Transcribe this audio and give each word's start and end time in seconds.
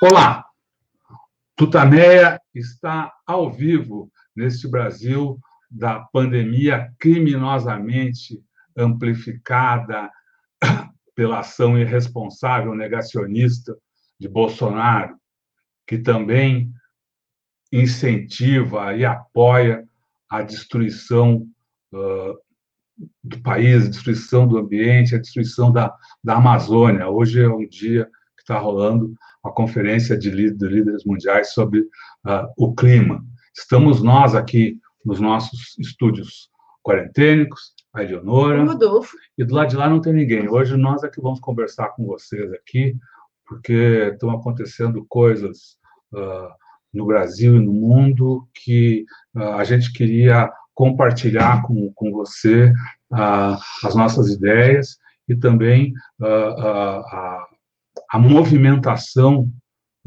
Olá, 0.00 0.46
Tutameia 1.56 2.40
está 2.54 3.12
ao 3.26 3.50
vivo 3.50 4.12
neste 4.34 4.68
Brasil 4.68 5.40
da 5.68 5.98
pandemia 5.98 6.94
criminosamente 7.00 8.40
amplificada 8.76 10.08
pela 11.16 11.40
ação 11.40 11.76
irresponsável 11.76 12.76
negacionista 12.76 13.76
de 14.20 14.28
Bolsonaro, 14.28 15.16
que 15.84 15.98
também 15.98 16.72
incentiva 17.72 18.94
e 18.94 19.04
apoia 19.04 19.84
a 20.30 20.42
destruição 20.42 21.44
uh, 21.92 22.38
do 23.24 23.40
país, 23.42 23.84
a 23.84 23.90
destruição 23.90 24.46
do 24.46 24.58
ambiente, 24.58 25.16
a 25.16 25.20
destruição 25.20 25.72
da, 25.72 25.92
da 26.22 26.36
Amazônia. 26.36 27.08
Hoje 27.08 27.42
é 27.42 27.48
um 27.48 27.66
dia 27.66 28.08
está 28.48 28.58
rolando 28.58 29.14
a 29.48 29.52
conferência 29.52 30.16
de 30.16 30.30
líderes 30.30 31.04
mundiais 31.04 31.52
sobre 31.52 31.80
uh, 31.80 32.46
o 32.56 32.74
clima. 32.74 33.24
Estamos 33.56 34.02
nós 34.02 34.34
aqui 34.34 34.78
nos 35.04 35.18
nossos 35.18 35.76
estúdios 35.78 36.50
quarentênicos, 36.82 37.72
a 37.92 38.02
Eleonora. 38.02 38.64
Rodolfo. 38.64 39.16
E 39.36 39.44
do 39.44 39.54
lado 39.54 39.70
de 39.70 39.76
lá 39.76 39.88
não 39.88 40.00
tem 40.00 40.12
ninguém. 40.12 40.48
Hoje 40.48 40.76
nós 40.76 41.02
é 41.02 41.08
que 41.08 41.20
vamos 41.20 41.40
conversar 41.40 41.88
com 41.90 42.06
vocês 42.06 42.52
aqui, 42.52 42.96
porque 43.46 44.10
estão 44.12 44.30
acontecendo 44.30 45.04
coisas 45.08 45.78
uh, 46.12 46.48
no 46.92 47.06
Brasil 47.06 47.56
e 47.56 47.64
no 47.64 47.72
mundo 47.72 48.46
que 48.54 49.04
uh, 49.34 49.54
a 49.54 49.64
gente 49.64 49.92
queria 49.92 50.52
compartilhar 50.74 51.62
com, 51.62 51.92
com 51.92 52.12
você 52.12 52.72
as 53.10 53.96
nossas 53.96 54.28
ideias 54.28 54.96
e 55.28 55.34
também 55.34 55.92
a 56.20 57.47
a 58.10 58.18
movimentação 58.18 59.50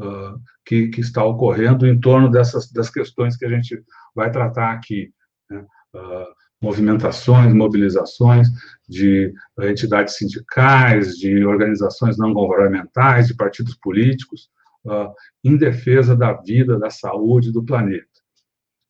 uh, 0.00 0.40
que, 0.64 0.88
que, 0.88 1.00
está 1.00 1.24
ocorrendo 1.24 1.86
em 1.86 1.98
torno 1.98 2.30
dessas 2.30 2.70
das 2.70 2.90
questões 2.90 3.36
que 3.36 3.44
a 3.44 3.48
gente 3.48 3.82
vai 4.14 4.30
tratar 4.30 4.72
aqui. 4.72 5.12
Né? 5.50 5.64
Uh, 5.94 6.42
movimentações, 6.62 7.52
mobilizações 7.52 8.48
de 8.88 9.34
entidades 9.62 10.16
sindicais, 10.16 11.16
de 11.16 11.44
organizações 11.44 12.16
não 12.16 12.32
governamentais, 12.32 13.26
de 13.26 13.34
partidos 13.34 13.76
políticos, 13.76 14.48
uh, 14.84 15.12
em 15.42 15.56
defesa 15.56 16.16
da 16.16 16.32
vida, 16.34 16.78
da 16.78 16.88
saúde 16.88 17.50
do 17.50 17.64
planeta. 17.64 18.06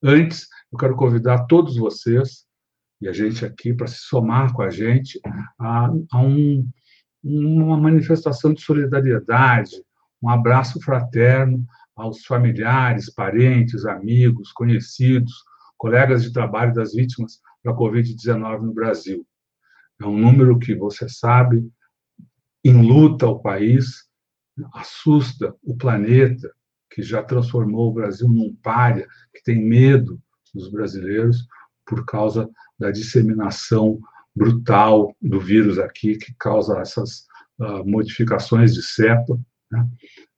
Antes, 0.03 0.49
eu 0.71 0.79
quero 0.79 0.97
convidar 0.97 1.47
todos 1.47 1.77
vocês 1.77 2.45
e 3.01 3.09
a 3.09 3.13
gente 3.13 3.45
aqui 3.45 3.73
para 3.75 3.87
se 3.87 3.99
somar 3.99 4.53
com 4.53 4.63
a 4.63 4.71
gente 4.71 5.21
a, 5.59 5.91
a 6.13 6.21
um 6.21 6.69
uma 7.23 7.77
manifestação 7.77 8.53
de 8.53 8.63
solidariedade, 8.63 9.83
um 10.23 10.29
abraço 10.29 10.81
fraterno 10.81 11.67
aos 11.95 12.25
familiares, 12.25 13.13
parentes, 13.13 13.85
amigos, 13.85 14.53
conhecidos, 14.53 15.33
colegas 15.77 16.23
de 16.23 16.33
trabalho 16.33 16.73
das 16.75 16.95
vítimas 16.95 17.41
da 17.65 17.73
Covid-19 17.73 18.61
no 18.61 18.73
Brasil. 18.73 19.27
É 20.01 20.07
um 20.07 20.17
número 20.17 20.59
que, 20.59 20.75
você 20.75 21.09
sabe, 21.09 21.69
enluta 22.65 23.27
o 23.27 23.41
país, 23.41 24.09
assusta 24.75 25.55
o 25.63 25.77
planeta, 25.77 26.53
que 26.91 27.03
já 27.03 27.23
transformou 27.23 27.91
o 27.91 27.95
Brasil 27.95 28.29
num 28.29 28.55
párea, 28.63 29.09
que 29.35 29.43
tem 29.43 29.63
medo 29.63 30.21
dos 30.55 30.71
brasileiros 30.71 31.47
por 31.87 32.05
causa 32.05 32.49
da 32.79 32.91
disseminação 32.91 33.99
brutal 34.35 35.15
do 35.21 35.39
vírus 35.39 35.79
aqui, 35.79 36.17
que 36.17 36.35
causa 36.39 36.79
essas 36.79 37.27
uh, 37.59 37.85
modificações 37.85 38.75
de 38.75 38.83
cepa, 38.83 39.39
né? 39.71 39.89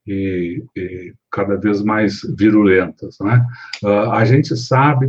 e, 0.06 0.64
e, 0.76 1.14
cada 1.30 1.56
vez 1.56 1.82
mais 1.82 2.20
virulentas. 2.36 3.16
Né? 3.20 3.44
Uh, 3.82 4.10
a 4.10 4.24
gente 4.24 4.56
sabe, 4.56 5.06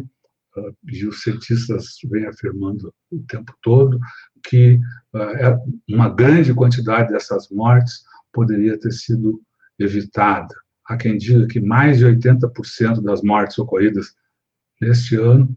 uh, 0.58 0.76
e 0.88 1.06
os 1.06 1.24
cientistas 1.24 1.98
vêm 2.06 2.26
afirmando 2.26 2.94
o 3.12 3.24
tempo 3.28 3.54
todo, 3.62 4.00
que 4.48 4.80
é 5.16 5.58
uma 5.90 6.09
grande 6.09 6.54
quantidade 6.54 7.12
dessas 7.12 7.50
mortes 7.50 8.04
poderia 8.32 8.78
ter 8.78 8.92
sido 8.92 9.42
evitada. 9.80 10.54
Há 10.86 10.98
quem 10.98 11.18
diga 11.18 11.48
que 11.48 11.59
mais 11.59 11.98
de 11.98 12.06
80% 12.06 13.02
das 13.02 13.24
mortes 13.24 13.58
ocorridas 13.58 14.14
neste 14.80 15.16
ano 15.16 15.56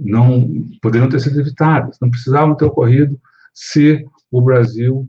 não 0.00 0.48
poderiam 0.80 1.08
ter 1.08 1.20
sido 1.20 1.38
evitadas, 1.38 1.98
não 2.00 2.10
precisavam 2.10 2.56
ter 2.56 2.64
ocorrido 2.64 3.20
se 3.52 4.06
o 4.30 4.40
Brasil 4.40 5.06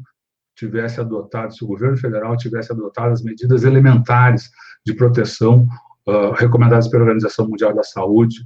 tivesse 0.55 0.99
adotado, 0.99 1.53
se 1.53 1.63
o 1.63 1.67
governo 1.67 1.97
federal 1.97 2.35
tivesse 2.35 2.71
adotado 2.71 3.13
as 3.13 3.23
medidas 3.23 3.63
elementares 3.63 4.51
de 4.85 4.93
proteção 4.93 5.67
uh, 6.07 6.31
recomendadas 6.31 6.89
pela 6.89 7.03
Organização 7.03 7.47
Mundial 7.47 7.73
da 7.73 7.83
Saúde 7.83 8.45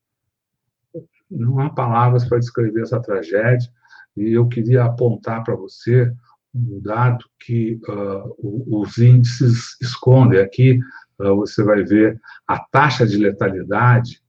Não 1.30 1.58
há 1.58 1.70
palavras 1.70 2.24
para 2.24 2.38
descrever 2.38 2.82
essa 2.82 3.00
tragédia, 3.00 3.68
e 4.16 4.32
eu 4.32 4.46
queria 4.46 4.84
apontar 4.84 5.42
para 5.42 5.56
você 5.56 6.14
um 6.54 6.80
dado 6.80 7.24
que 7.40 7.80
uh, 7.88 8.78
os 8.78 8.96
índices 8.98 9.76
escondem. 9.80 10.40
Aqui 10.40 10.78
uh, 11.18 11.36
você 11.36 11.62
vai 11.64 11.82
ver 11.82 12.20
a 12.46 12.58
taxa 12.58 13.06
de 13.06 13.16
letalidade, 13.16 14.22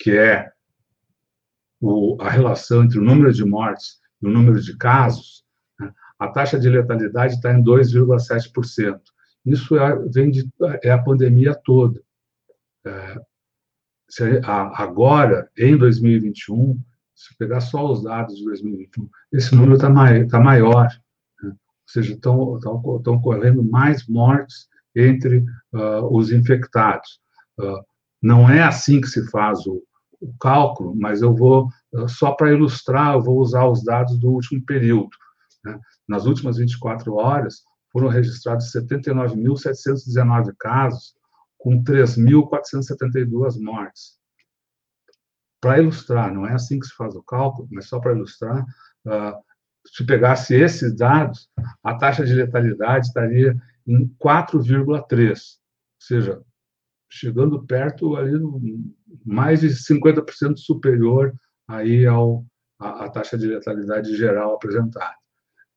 que 0.00 0.16
é 0.16 0.50
o, 1.80 2.16
a 2.20 2.30
relação 2.30 2.84
entre 2.84 2.98
o 2.98 3.04
número 3.04 3.32
de 3.32 3.44
mortes 3.44 3.98
e 4.22 4.26
o 4.26 4.30
número 4.30 4.60
de 4.60 4.76
casos. 4.76 5.44
Né? 5.78 5.92
A 6.18 6.28
taxa 6.28 6.58
de 6.58 6.68
letalidade 6.68 7.34
está 7.34 7.52
em 7.52 7.62
2,7%. 7.62 9.00
Isso 9.44 9.76
é, 9.78 9.96
vem 10.08 10.30
de, 10.30 10.48
é 10.82 10.90
a 10.90 11.02
pandemia 11.02 11.54
toda. 11.64 12.00
É, 12.86 13.16
se, 14.08 14.40
a, 14.44 14.82
agora, 14.82 15.50
em 15.56 15.76
2021, 15.76 16.80
se 17.14 17.36
pegar 17.36 17.60
só 17.60 17.90
os 17.90 18.04
dados 18.04 18.36
de 18.36 18.44
2021, 18.44 19.08
esse 19.32 19.54
número 19.54 19.74
está 19.74 19.90
mai, 19.90 20.24
tá 20.26 20.38
maior 20.38 20.88
ou 21.88 21.92
seja, 21.92 22.12
estão, 22.12 22.56
estão, 22.58 22.96
estão 22.98 23.14
ocorrendo 23.14 23.64
mais 23.64 24.06
mortes 24.06 24.68
entre 24.94 25.38
uh, 25.72 26.04
os 26.10 26.30
infectados. 26.30 27.18
Uh, 27.58 27.82
não 28.20 28.48
é 28.48 28.62
assim 28.62 29.00
que 29.00 29.06
se 29.06 29.26
faz 29.30 29.66
o, 29.66 29.82
o 30.20 30.34
cálculo, 30.38 30.94
mas 30.94 31.22
eu 31.22 31.34
vou, 31.34 31.70
uh, 31.94 32.06
só 32.06 32.32
para 32.32 32.52
ilustrar, 32.52 33.14
eu 33.14 33.22
vou 33.22 33.38
usar 33.38 33.66
os 33.66 33.82
dados 33.82 34.18
do 34.18 34.28
último 34.30 34.62
período. 34.66 35.08
Né? 35.64 35.80
Nas 36.06 36.26
últimas 36.26 36.58
24 36.58 37.14
horas, 37.14 37.62
foram 37.90 38.08
registrados 38.08 38.70
79.719 38.70 40.54
casos, 40.58 41.14
com 41.56 41.82
3.472 41.82 43.58
mortes. 43.60 44.18
Para 45.58 45.80
ilustrar, 45.80 46.32
não 46.32 46.46
é 46.46 46.52
assim 46.52 46.78
que 46.78 46.86
se 46.86 46.94
faz 46.94 47.16
o 47.16 47.22
cálculo, 47.22 47.66
mas 47.72 47.88
só 47.88 47.98
para 47.98 48.12
ilustrar, 48.12 48.62
uh, 49.06 49.47
se 49.92 50.04
pegasse 50.04 50.54
esses 50.54 50.94
dados, 50.94 51.48
a 51.82 51.94
taxa 51.94 52.24
de 52.24 52.34
letalidade 52.34 53.06
estaria 53.06 53.56
em 53.86 54.06
4,3, 54.22 55.28
ou 55.30 55.36
seja, 55.98 56.42
chegando 57.10 57.64
perto 57.64 58.16
ali 58.16 58.38
mais 59.24 59.60
de 59.60 59.68
50% 59.68 60.56
superior 60.56 61.34
aí 61.66 62.06
ao 62.06 62.44
a, 62.78 63.06
a, 63.06 63.10
taxa 63.10 63.36
de 63.36 63.46
letalidade 63.46 64.16
geral 64.16 64.54
apresentada. 64.54 65.16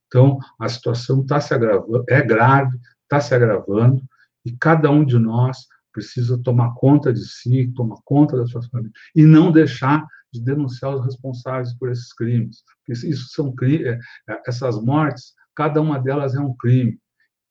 Então, 0.07 0.37
a 0.59 0.67
situação 0.67 1.21
está 1.21 1.39
se 1.39 1.53
agravando, 1.53 2.03
é 2.07 2.21
grave, 2.21 2.77
está 3.03 3.19
se 3.19 3.33
agravando, 3.33 4.03
e 4.45 4.51
cada 4.51 4.91
um 4.91 5.05
de 5.05 5.17
nós 5.17 5.67
precisa 5.91 6.37
tomar 6.41 6.73
conta 6.75 7.13
de 7.13 7.25
si, 7.25 7.71
tomar 7.75 7.97
conta 8.03 8.37
das 8.37 8.49
suas 8.49 8.67
famílias, 8.67 8.93
e 9.15 9.23
não 9.23 9.51
deixar 9.51 10.05
de 10.31 10.41
denunciar 10.41 10.95
os 10.95 11.05
responsáveis 11.05 11.73
por 11.73 11.91
esses 11.91 12.13
crimes. 12.13 12.63
Isso 12.87 13.29
são 13.29 13.53
é, 13.61 13.99
é, 14.29 14.41
essas 14.47 14.81
mortes, 14.81 15.33
cada 15.55 15.81
uma 15.81 15.99
delas 15.99 16.35
é 16.35 16.39
um 16.39 16.55
crime. 16.55 16.99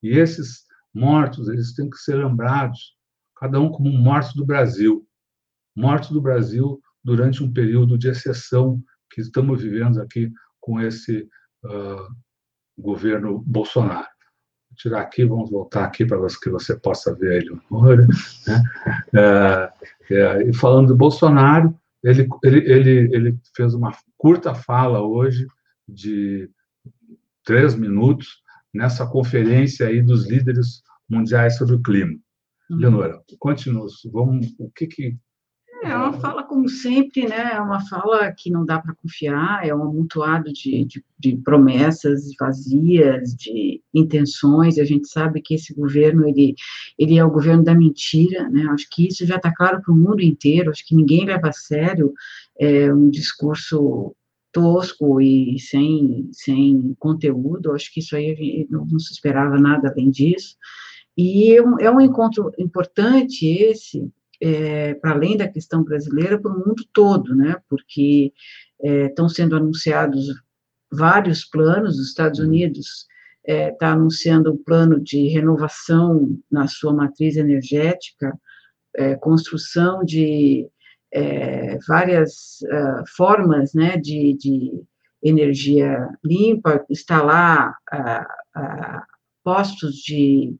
E 0.01 0.17
esses 0.17 0.65
mortos, 0.93 1.47
eles 1.47 1.73
têm 1.73 1.89
que 1.89 1.97
ser 1.97 2.15
lembrados, 2.15 2.95
cada 3.37 3.59
um 3.59 3.69
como 3.69 3.91
mortos 3.91 4.33
do 4.33 4.45
Brasil. 4.45 5.07
Mortos 5.75 6.09
do 6.09 6.21
Brasil 6.21 6.81
durante 7.03 7.43
um 7.43 7.51
período 7.51 7.97
de 7.97 8.09
exceção 8.09 8.81
que 9.11 9.21
estamos 9.21 9.61
vivendo 9.61 10.01
aqui 10.01 10.31
com 10.59 10.79
esse 10.79 11.27
uh, 11.65 12.15
governo 12.77 13.39
Bolsonaro. 13.39 14.07
Vou 14.69 14.77
tirar 14.77 15.01
aqui, 15.01 15.25
vamos 15.25 15.49
voltar 15.49 15.85
aqui 15.85 16.05
para 16.05 16.17
que 16.27 16.49
você 16.49 16.77
possa 16.77 17.13
ver 17.15 17.43
Eleonora. 17.43 18.07
Né? 18.47 18.63
É, 19.13 19.73
é, 20.13 20.49
e 20.49 20.53
falando 20.53 20.89
do 20.89 20.95
Bolsonaro, 20.95 21.77
ele, 22.03 22.27
ele, 22.43 22.71
ele, 22.71 23.15
ele 23.15 23.39
fez 23.55 23.73
uma 23.73 23.95
curta 24.17 24.53
fala 24.53 25.01
hoje 25.01 25.45
de 25.87 26.49
três 27.43 27.75
minutos 27.75 28.41
nessa 28.73 29.05
conferência 29.05 29.87
aí 29.87 30.01
dos 30.01 30.29
líderes 30.29 30.81
mundiais 31.09 31.57
sobre 31.57 31.75
o 31.75 31.81
clima. 31.81 32.13
Uhum. 32.69 32.77
Leonora, 32.77 33.21
conte-nos, 33.39 34.01
vamos, 34.11 34.55
o 34.57 34.69
que 34.71 34.87
que 34.87 35.17
é 35.83 35.95
uma 35.95 36.13
fala, 36.13 36.43
como 36.43 36.69
sempre, 36.69 37.27
né? 37.27 37.53
É 37.53 37.59
uma 37.59 37.79
fala 37.87 38.31
que 38.31 38.51
não 38.51 38.65
dá 38.65 38.79
para 38.79 38.93
confiar, 38.95 39.67
é 39.67 39.73
um 39.73 39.81
amontoado 39.81 40.53
de, 40.53 40.85
de, 40.85 41.03
de, 41.19 41.37
promessas 41.37 42.21
vazias, 42.39 43.35
de 43.35 43.81
intenções. 43.93 44.77
A 44.77 44.85
gente 44.85 45.07
sabe 45.07 45.41
que 45.41 45.55
esse 45.55 45.73
governo 45.73 46.27
ele, 46.27 46.55
ele 46.97 47.17
é 47.17 47.25
o 47.25 47.31
governo 47.31 47.63
da 47.63 47.73
mentira, 47.73 48.47
né? 48.49 48.67
Acho 48.69 48.87
que 48.91 49.07
isso 49.07 49.25
já 49.25 49.37
está 49.37 49.53
claro 49.53 49.81
para 49.81 49.91
o 49.91 49.97
mundo 49.97 50.21
inteiro. 50.21 50.69
Acho 50.69 50.85
que 50.85 50.95
ninguém 50.95 51.25
leva 51.25 51.49
a 51.49 51.53
sério 51.53 52.13
é, 52.59 52.93
um 52.93 53.09
discurso 53.09 54.15
tosco 54.51 55.19
e 55.19 55.57
sem, 55.59 56.29
sem 56.31 56.95
conteúdo. 56.99 57.71
Acho 57.71 57.91
que 57.91 58.01
isso 58.01 58.15
aí 58.15 58.67
não, 58.69 58.85
não 58.85 58.99
se 58.99 59.13
esperava 59.13 59.57
nada 59.59 59.89
além 59.89 60.11
disso. 60.11 60.55
E 61.17 61.55
é 61.55 61.61
um, 61.61 61.79
é 61.79 61.91
um 61.91 61.99
encontro 61.99 62.51
importante 62.57 63.47
esse 63.47 64.11
é, 64.41 64.95
para 64.95 65.11
além 65.11 65.37
da 65.37 65.47
questão 65.47 65.83
brasileira, 65.83 66.39
para 66.39 66.51
o 66.51 66.57
mundo 66.57 66.83
todo, 66.91 67.35
né? 67.35 67.57
Porque 67.69 68.33
é, 68.81 69.05
estão 69.05 69.29
sendo 69.29 69.55
anunciados 69.55 70.27
vários 70.91 71.45
planos, 71.45 71.99
os 71.99 72.09
Estados 72.09 72.39
uhum. 72.39 72.47
Unidos 72.47 73.05
está 73.43 73.53
é, 73.53 73.71
tá 73.71 73.91
anunciando 73.91 74.51
um 74.51 74.57
plano 74.57 74.99
de 74.99 75.27
renovação 75.27 76.37
na 76.51 76.67
sua 76.67 76.93
matriz 76.93 77.37
energética, 77.37 78.37
é, 78.95 79.15
construção 79.15 80.03
de 80.03 80.67
é, 81.13 81.77
várias 81.87 82.61
uh, 82.61 83.03
formas 83.15 83.73
né, 83.73 83.97
de, 83.97 84.33
de, 84.37 84.83
energia 85.23 86.09
limpa, 86.23 86.83
instalar 86.89 87.75
uh, 87.93 88.59
uh, 88.59 89.01
postos 89.43 89.95
de 89.97 90.55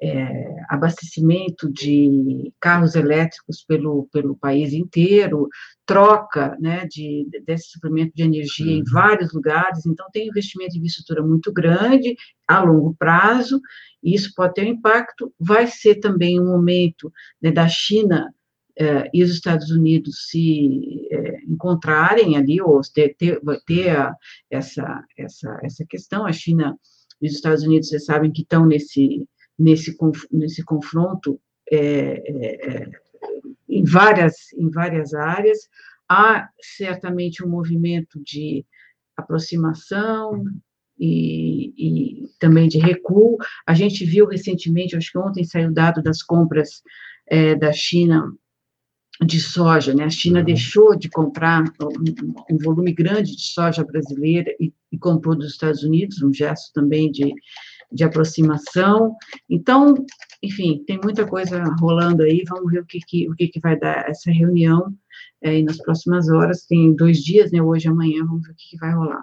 é, 0.00 0.54
abastecimento 0.68 1.70
de 1.72 2.52
carros 2.60 2.94
elétricos 2.94 3.64
pelo, 3.64 4.08
pelo 4.12 4.36
país 4.36 4.72
inteiro, 4.72 5.48
troca 5.84 6.56
né, 6.60 6.86
de, 6.86 7.26
desse 7.44 7.70
suplemento 7.70 8.12
de 8.14 8.22
energia 8.22 8.72
em 8.72 8.78
uhum. 8.78 8.92
vários 8.92 9.32
lugares, 9.32 9.86
então 9.86 10.06
tem 10.12 10.28
investimento 10.28 10.76
em 10.76 10.78
infraestrutura 10.78 11.22
muito 11.22 11.52
grande, 11.52 12.16
a 12.46 12.62
longo 12.62 12.94
prazo, 12.94 13.60
e 14.02 14.14
isso 14.14 14.32
pode 14.36 14.54
ter 14.54 14.66
um 14.66 14.72
impacto, 14.72 15.32
vai 15.38 15.66
ser 15.66 15.96
também 15.96 16.40
um 16.40 16.46
momento 16.46 17.12
né, 17.42 17.50
da 17.50 17.68
China 17.68 18.32
eh, 18.78 19.10
e 19.12 19.24
os 19.24 19.30
Estados 19.30 19.70
Unidos 19.70 20.28
se 20.28 21.08
eh, 21.10 21.40
encontrarem 21.48 22.36
ali, 22.36 22.60
ou 22.60 22.80
ter, 22.94 23.14
ter, 23.16 23.40
ter 23.66 23.96
a, 23.96 24.14
essa, 24.50 25.04
essa, 25.16 25.58
essa 25.62 25.84
questão, 25.84 26.24
a 26.24 26.32
China 26.32 26.78
e 27.20 27.26
os 27.26 27.34
Estados 27.34 27.64
Unidos, 27.64 27.88
vocês 27.88 28.04
sabem 28.04 28.30
que 28.30 28.42
estão 28.42 28.64
nesse 28.64 29.26
nesse, 29.58 29.96
nesse 30.30 30.62
confronto 30.64 31.40
é, 31.70 31.78
é, 31.78 32.82
é, 32.82 32.90
em, 33.68 33.84
várias, 33.84 34.52
em 34.54 34.70
várias 34.70 35.12
áreas. 35.14 35.58
Há 36.08 36.48
certamente 36.60 37.44
um 37.44 37.48
movimento 37.48 38.20
de 38.24 38.64
aproximação 39.16 40.44
e, 40.98 41.72
e 41.76 42.28
também 42.38 42.68
de 42.68 42.78
recuo. 42.78 43.36
A 43.66 43.74
gente 43.74 44.04
viu 44.04 44.26
recentemente, 44.26 44.96
acho 44.96 45.12
que 45.12 45.18
ontem 45.18 45.44
saiu 45.44 45.72
dado 45.72 46.02
das 46.02 46.22
compras 46.22 46.82
é, 47.26 47.54
da 47.54 47.72
China 47.72 48.32
de 49.24 49.40
soja, 49.40 49.92
né? 49.94 50.04
A 50.04 50.10
China 50.10 50.38
uhum. 50.38 50.44
deixou 50.44 50.96
de 50.96 51.08
comprar 51.08 51.64
um, 51.82 52.54
um, 52.54 52.58
volume 52.58 52.92
grande 52.92 53.34
de 53.34 53.42
soja 53.42 53.84
brasileira 53.84 54.54
e, 54.60 54.72
e 54.92 54.98
comprou 54.98 55.34
dos 55.34 55.50
Estados 55.50 55.82
Unidos, 55.82 56.22
um 56.22 56.32
gesto 56.32 56.72
também 56.72 57.10
de, 57.10 57.34
de 57.90 58.04
aproximação. 58.04 59.16
Então, 59.48 59.94
enfim, 60.42 60.84
tem 60.86 61.00
muita 61.02 61.26
coisa 61.26 61.62
rolando 61.80 62.22
aí, 62.22 62.44
vamos 62.48 62.70
ver 62.70 62.80
o 62.80 62.86
que, 62.86 62.98
que, 63.00 63.28
o 63.28 63.34
que, 63.34 63.48
que 63.48 63.60
vai 63.60 63.78
dar 63.78 64.08
essa 64.08 64.30
reunião 64.30 64.94
é, 65.42 65.62
nas 65.62 65.78
próximas 65.78 66.28
horas, 66.28 66.66
tem 66.66 66.94
dois 66.94 67.18
dias, 67.18 67.50
né, 67.50 67.62
hoje 67.62 67.86
e 67.86 67.90
amanhã, 67.90 68.24
vamos 68.24 68.46
ver 68.46 68.52
o 68.52 68.56
que, 68.56 68.70
que 68.70 68.78
vai 68.78 68.92
rolar. 68.92 69.22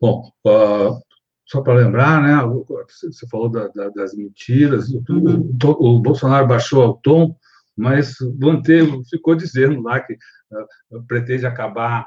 Bom, 0.00 0.30
uh, 0.46 1.00
só 1.46 1.60
para 1.62 1.74
lembrar, 1.74 2.22
né, 2.22 2.64
você 2.86 3.26
falou 3.28 3.48
da, 3.48 3.68
da, 3.68 3.88
das 3.90 4.14
mentiras, 4.14 4.88
uhum. 4.90 5.56
o, 5.62 5.96
o, 5.96 6.00
Bolsonaro 6.00 6.46
baixou 6.46 6.88
o 6.88 6.94
tom, 6.94 7.36
mas 7.76 8.14
manteve, 8.38 9.02
ficou 9.08 9.34
dizendo 9.34 9.80
lá 9.82 10.00
que 10.00 10.14
uh, 10.14 11.02
pretende 11.06 11.46
acabar 11.46 12.04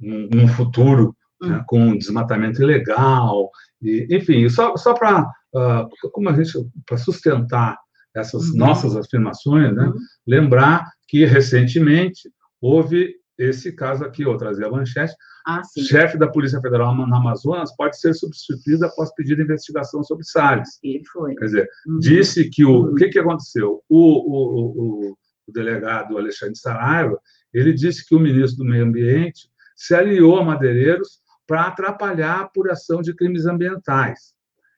num, 0.00 0.28
num 0.28 0.48
futuro 0.48 1.16
né, 1.40 1.58
hum. 1.58 1.64
com 1.66 1.98
desmatamento 1.98 2.62
ilegal, 2.62 3.50
e, 3.82 4.06
enfim, 4.10 4.48
só, 4.48 4.76
só 4.76 4.94
para 4.94 5.22
uh, 5.22 5.58
ah, 5.58 5.88
como 6.12 6.28
a 6.28 6.32
gente 6.32 6.52
para 6.86 6.96
sustentar 6.96 7.78
essas 8.14 8.50
uhum. 8.50 8.56
nossas 8.56 8.96
afirmações, 8.96 9.74
né, 9.74 9.86
uhum. 9.86 9.94
lembrar 10.26 10.88
que 11.08 11.24
recentemente 11.24 12.30
houve 12.60 13.14
esse 13.36 13.72
caso 13.72 14.04
aqui, 14.04 14.22
eu 14.22 14.36
trazer 14.36 14.64
a 14.64 14.70
manchete, 14.70 15.12
ah, 15.46 15.60
chefe 15.86 16.16
da 16.16 16.28
Polícia 16.28 16.60
Federal 16.60 16.94
no 16.94 17.02
Amazonas 17.14 17.74
pode 17.76 17.98
ser 17.98 18.14
substituído 18.14 18.86
após 18.86 19.12
pedido 19.14 19.38
de 19.38 19.42
investigação 19.42 20.02
sobre 20.02 20.24
Salles. 20.24 20.78
Ele 20.82 21.04
foi. 21.12 21.34
Quer 21.34 21.44
dizer, 21.44 21.68
uhum. 21.86 21.98
disse 21.98 22.48
que 22.48 22.64
o, 22.64 22.70
o 22.70 22.86
uhum. 22.86 22.94
que, 22.94 23.08
que 23.08 23.18
aconteceu? 23.18 23.82
O, 23.88 23.98
o, 23.98 25.10
o, 25.10 25.16
o 25.46 25.52
delegado 25.52 26.16
Alexandre 26.16 26.56
Saraiva, 26.56 27.18
ele 27.52 27.72
disse 27.72 28.06
que 28.06 28.14
o 28.14 28.20
ministro 28.20 28.64
do 28.64 28.70
Meio 28.70 28.84
Ambiente 28.84 29.48
se 29.76 29.94
aliou 29.94 30.38
a 30.38 30.44
madeireiros 30.44 31.20
para 31.46 31.66
atrapalhar 31.66 32.36
a 32.36 32.40
apuração 32.42 33.00
de 33.00 33.14
crimes 33.14 33.46
ambientais. 33.46 34.34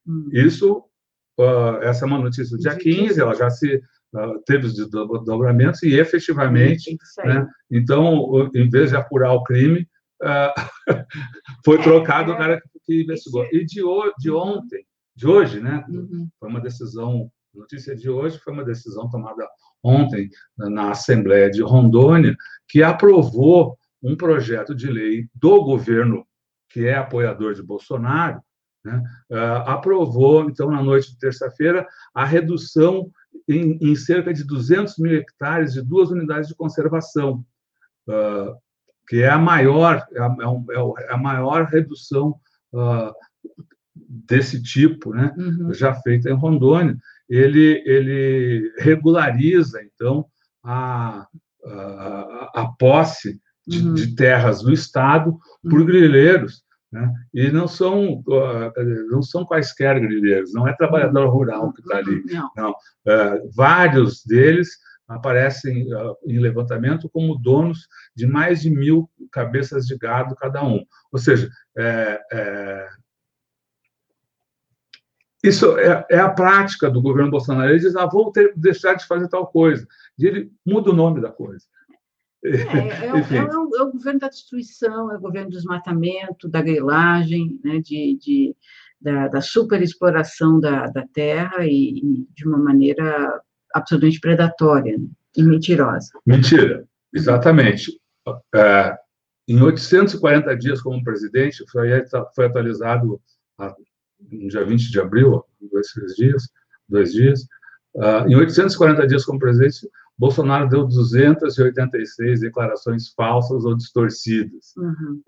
Hum. 0.07 0.29
Isso, 0.33 0.85
uh, 1.39 1.83
essa 1.83 2.05
é 2.05 2.09
uma 2.09 2.19
notícia 2.19 2.57
do 2.57 2.63
dia 2.63 2.77
15, 2.77 3.21
ela 3.21 3.35
já 3.35 3.51
se 3.51 3.77
uh, 3.77 4.43
teve 4.45 4.67
os 4.67 4.75
desdobramentos 4.75 5.83
e 5.83 5.95
efetivamente, 5.95 6.97
né, 7.25 7.47
então, 7.71 8.51
em 8.55 8.69
vez 8.69 8.91
de 8.91 8.97
apurar 8.97 9.33
o 9.33 9.43
crime, 9.43 9.89
uh, 10.23 10.87
foi 11.65 11.79
é, 11.79 11.83
trocado 11.83 12.33
é, 12.33 12.35
o 12.35 12.39
cara 12.39 12.63
que 12.85 13.03
investigou. 13.03 13.45
E 13.53 13.65
de, 13.65 13.83
de 14.19 14.31
uhum. 14.31 14.39
ontem, 14.39 14.85
de 15.15 15.27
hoje, 15.27 15.61
né, 15.61 15.85
uhum. 15.89 16.29
foi 16.39 16.49
uma 16.49 16.61
decisão, 16.61 17.31
notícia 17.55 17.97
de 17.97 18.09
hoje 18.11 18.39
foi 18.39 18.53
uma 18.53 18.65
decisão 18.65 19.09
tomada 19.09 19.47
ontem 19.83 20.29
na 20.59 20.91
Assembleia 20.91 21.51
de 21.51 21.63
Rondônia, 21.63 22.37
que 22.69 22.83
aprovou 22.83 23.79
um 24.03 24.17
projeto 24.17 24.75
de 24.75 24.89
lei 24.89 25.29
do 25.35 25.63
governo 25.63 26.27
que 26.69 26.87
é 26.87 26.95
apoiador 26.95 27.55
de 27.55 27.63
Bolsonaro, 27.63 28.41
né, 28.85 29.03
uh, 29.31 29.69
aprovou, 29.69 30.49
então, 30.49 30.71
na 30.71 30.83
noite 30.83 31.11
de 31.11 31.19
terça-feira, 31.19 31.87
a 32.15 32.25
redução 32.25 33.11
em, 33.49 33.79
em, 33.81 33.97
cerca 33.97 34.33
de 34.33 34.45
200 34.45 34.97
mil 34.99 35.17
hectares 35.17 35.73
de 35.75 35.83
duas 35.83 36.11
unidades 36.11 36.49
de 36.49 36.55
conservação, 36.55 37.45
uh, 38.09 38.57
que 39.09 39.23
é 39.23 39.29
a 39.29 39.39
maior, 39.39 40.07
é 40.13 40.21
a, 40.21 40.27
é, 40.27 40.77
é, 40.77 41.05
é 41.09 41.13
a 41.13 41.17
maior 41.17 41.65
redução 41.67 42.39
uh, 42.73 43.13
desse 43.95 44.63
tipo, 44.63 45.13
né, 45.13 45.35
uhum. 45.37 45.73
já 45.75 45.95
feita 45.95 46.31
em 46.31 46.35
Rondônia. 46.35 46.97
Ele, 47.29 47.83
ele 47.85 48.73
regulariza, 48.79 49.83
então, 49.83 50.27
a, 50.63 51.27
a, 51.65 52.51
a 52.55 52.67
posse 52.79 53.41
de, 53.67 53.87
uhum. 53.87 53.95
de 53.95 54.15
terras 54.15 54.63
do 54.63 54.73
Estado 54.73 55.39
por 55.63 55.81
uhum. 55.81 55.87
grileiros, 55.87 56.63
né? 56.93 57.13
e 57.35 57.51
não 57.51 57.67
são, 57.67 58.23
não 59.11 59.23
são 59.23 59.45
quaisquer 59.45 60.01
grileiros, 60.01 60.53
não 60.55 60.69
é 60.69 60.77
trabalhador 60.77 61.29
rural 61.29 61.73
que 61.73 61.81
está 61.81 61.99
ali, 61.99 62.23
não. 62.27 62.51
não. 62.57 62.71
Uh, 62.71 63.51
vários 63.55 64.25
deles 64.25 64.69
aparecem 65.09 65.93
uh, 65.95 66.17
em 66.27 66.39
levantamento 66.39 67.09
como 67.09 67.39
donos 67.39 67.89
de 68.15 68.27
mais 68.27 68.63
de 68.63 68.71
mil 68.71 69.09
cabeças 69.31 69.87
de 69.87 69.97
gado 69.97 70.35
cada 70.37 70.65
um. 70.65 70.85
Ou 71.13 71.19
seja, 71.19 71.49
é, 71.77 72.21
é, 72.33 72.89
isso 75.43 75.79
é, 75.79 76.05
é, 76.11 76.19
a 76.19 76.29
prática 76.29 76.91
do 76.91 77.01
governo 77.01 77.31
Bolsonaro. 77.31 77.71
Ele 77.71 77.79
diz, 77.79 77.95
ah, 77.95 78.07
vou 78.07 78.33
ter, 78.33 78.53
deixar 78.57 78.95
de 78.95 79.07
fazer 79.07 79.29
tal 79.29 79.47
coisa. 79.47 79.87
E 80.19 80.27
ele 80.27 80.51
muda 80.65 80.91
o 80.91 80.95
nome 80.95 81.21
da 81.21 81.31
coisa. 81.31 81.65
É, 82.47 83.07
é, 83.07 83.37
é, 83.37 83.39
é, 83.39 83.83
o 83.83 83.93
governo 83.93 84.21
da 84.21 84.29
destruição, 84.29 85.11
é 85.11 85.17
o 85.17 85.21
governo 85.21 85.51
do 85.51 85.57
desmatamento, 85.57 86.49
da 86.49 86.63
grilagem, 86.63 87.59
né, 87.65 87.81
de, 87.81 88.17
de 88.21 88.57
da, 89.01 89.29
da 89.29 89.41
superexploração 89.41 90.59
da, 90.61 90.87
da 90.87 91.05
terra 91.13 91.67
e, 91.67 91.99
e, 91.99 92.27
de 92.35 92.47
uma 92.47 92.59
maneira 92.59 93.43
absolutamente 93.75 94.21
predatória 94.21 94.97
né, 94.97 95.07
e 95.37 95.43
mentirosa. 95.43 96.11
Mentira, 96.25 96.87
exatamente. 97.13 98.01
É, 98.55 98.97
em 99.49 99.61
840 99.61 100.57
dias 100.57 100.81
como 100.81 101.03
presidente, 101.05 101.65
foi, 101.71 101.89
foi 102.35 102.47
atualizado 102.47 103.21
no 103.59 104.49
dia 104.49 104.65
20 104.65 104.91
de 104.91 105.01
abril, 105.01 105.45
dois, 105.71 105.89
três 105.89 106.15
dias, 106.15 106.49
dois 106.89 107.13
dias, 107.13 107.43
uh, 107.95 108.27
em 108.27 108.35
840 108.35 109.07
dias 109.07 109.25
como 109.25 109.39
presidente, 109.39 109.89
Bolsonaro 110.19 110.69
deu 110.69 110.87
286 110.87 112.41
declarações 112.41 113.11
falsas 113.11 113.65
ou 113.65 113.77
distorcidas. 113.77 114.75
Uhum. 114.77 115.23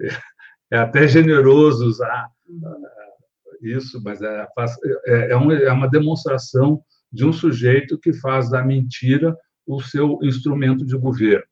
É, 0.70 0.78
até 0.78 1.06
generoso 1.06 1.86
usar 1.86 2.28
uh, 2.48 3.66
isso, 3.66 4.00
mas 4.02 4.20
é, 4.22 4.46
é, 5.06 5.32
é, 5.32 5.64
é 5.64 5.72
uma 5.72 5.88
demonstração 5.88 6.82
de 7.12 7.24
um 7.24 7.32
sujeito 7.32 7.98
que 7.98 8.12
faz 8.12 8.50
da 8.50 8.62
mentira 8.62 9.36
o 9.66 9.80
seu 9.80 10.18
instrumento 10.22 10.84
de 10.84 10.96
governo. 10.96 11.46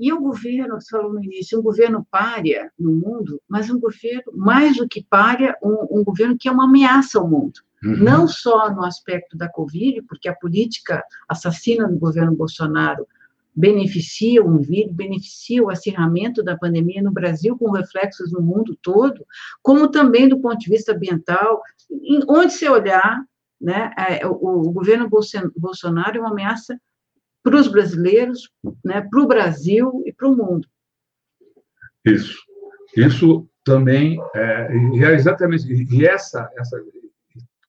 E 0.00 0.10
o 0.14 0.18
governo, 0.18 0.80
você 0.80 0.88
falou 0.96 1.12
no 1.12 1.22
início, 1.22 1.58
um 1.58 1.62
governo 1.62 2.06
párea 2.10 2.72
no 2.78 2.90
mundo, 2.90 3.38
mas 3.46 3.68
um 3.68 3.78
governo, 3.78 4.32
mais 4.32 4.78
do 4.78 4.88
que 4.88 5.04
párea, 5.04 5.54
um, 5.62 6.00
um 6.00 6.02
governo 6.02 6.38
que 6.38 6.48
é 6.48 6.52
uma 6.52 6.64
ameaça 6.64 7.18
ao 7.18 7.28
mundo. 7.28 7.60
Uhum. 7.84 7.98
Não 7.98 8.26
só 8.26 8.72
no 8.72 8.82
aspecto 8.82 9.36
da 9.36 9.46
Covid, 9.46 10.00
porque 10.08 10.26
a 10.26 10.34
política 10.34 11.04
assassina 11.28 11.86
do 11.86 11.98
governo 11.98 12.34
Bolsonaro 12.34 13.06
beneficia 13.54 14.42
o 14.42 14.58
vírus, 14.58 14.94
beneficia 14.94 15.62
o 15.62 15.68
acirramento 15.68 16.42
da 16.42 16.56
pandemia 16.56 17.02
no 17.02 17.12
Brasil, 17.12 17.58
com 17.58 17.70
reflexos 17.70 18.32
no 18.32 18.40
mundo 18.40 18.78
todo, 18.80 19.26
como 19.62 19.88
também 19.88 20.26
do 20.26 20.40
ponto 20.40 20.58
de 20.58 20.70
vista 20.70 20.92
ambiental. 20.92 21.60
Onde 22.26 22.54
você 22.54 22.70
olhar, 22.70 23.22
né, 23.60 23.92
é, 23.98 24.26
o, 24.26 24.32
o 24.32 24.72
governo 24.72 25.10
Bolsonaro 25.54 26.16
é 26.16 26.20
uma 26.20 26.30
ameaça 26.30 26.80
para 27.42 27.56
os 27.56 27.68
brasileiros, 27.68 28.50
né, 28.84 29.00
para 29.00 29.22
o 29.22 29.26
Brasil 29.26 30.02
e 30.06 30.12
para 30.12 30.28
o 30.28 30.36
mundo. 30.36 30.68
Isso. 32.04 32.38
Isso 32.96 33.48
também 33.64 34.18
é, 34.34 34.68
é 34.72 35.14
exatamente 35.14 35.66
e 35.68 36.06
essa, 36.06 36.50
essa 36.56 36.76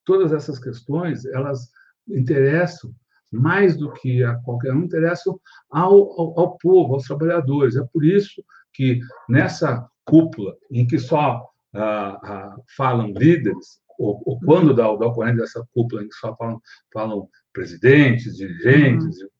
todas 0.06 0.34
essas 0.34 0.58
questões 0.58 1.26
elas 1.26 1.70
interessam 2.08 2.94
mais 3.32 3.78
do 3.78 3.92
que 3.94 4.24
a 4.24 4.36
qualquer 4.36 4.74
um 4.74 4.84
interessam 4.84 5.40
ao, 5.70 5.94
ao, 6.20 6.40
ao 6.40 6.58
povo, 6.58 6.96
aos 6.96 7.04
trabalhadores. 7.04 7.76
É 7.76 7.84
por 7.94 8.04
isso 8.04 8.44
que 8.74 9.00
nessa 9.30 9.88
cúpula 10.04 10.56
em 10.70 10.86
que 10.86 11.00
só 11.00 11.48
ah, 11.74 12.20
ah, 12.24 12.56
falam 12.76 13.14
líderes, 13.14 13.80
ou, 13.98 14.22
ou 14.26 14.40
quando 14.42 14.74
dá, 14.74 14.84
dá 14.84 15.08
ocorrência 15.08 15.42
dessa 15.42 15.66
cúpula 15.74 16.04
em 16.04 16.10
que 16.10 16.16
só 16.16 16.36
falam, 16.36 16.62
falam 16.94 17.30
presidentes, 17.54 18.36
dirigentes, 18.36 19.22
uhum. 19.22 19.28
Uh, 19.28 19.31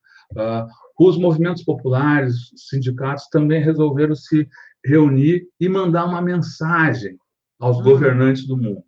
os 1.00 1.18
movimentos 1.18 1.64
populares, 1.64 2.52
os 2.52 2.68
sindicatos 2.70 3.28
também 3.30 3.62
resolveram 3.62 4.16
se 4.16 4.48
reunir 4.86 5.48
e 5.60 5.68
mandar 5.68 6.06
uma 6.06 6.22
mensagem 6.22 7.18
aos 7.60 7.78
uhum. 7.78 7.84
governantes 7.84 8.46
do 8.48 8.58
mundo. 8.58 8.84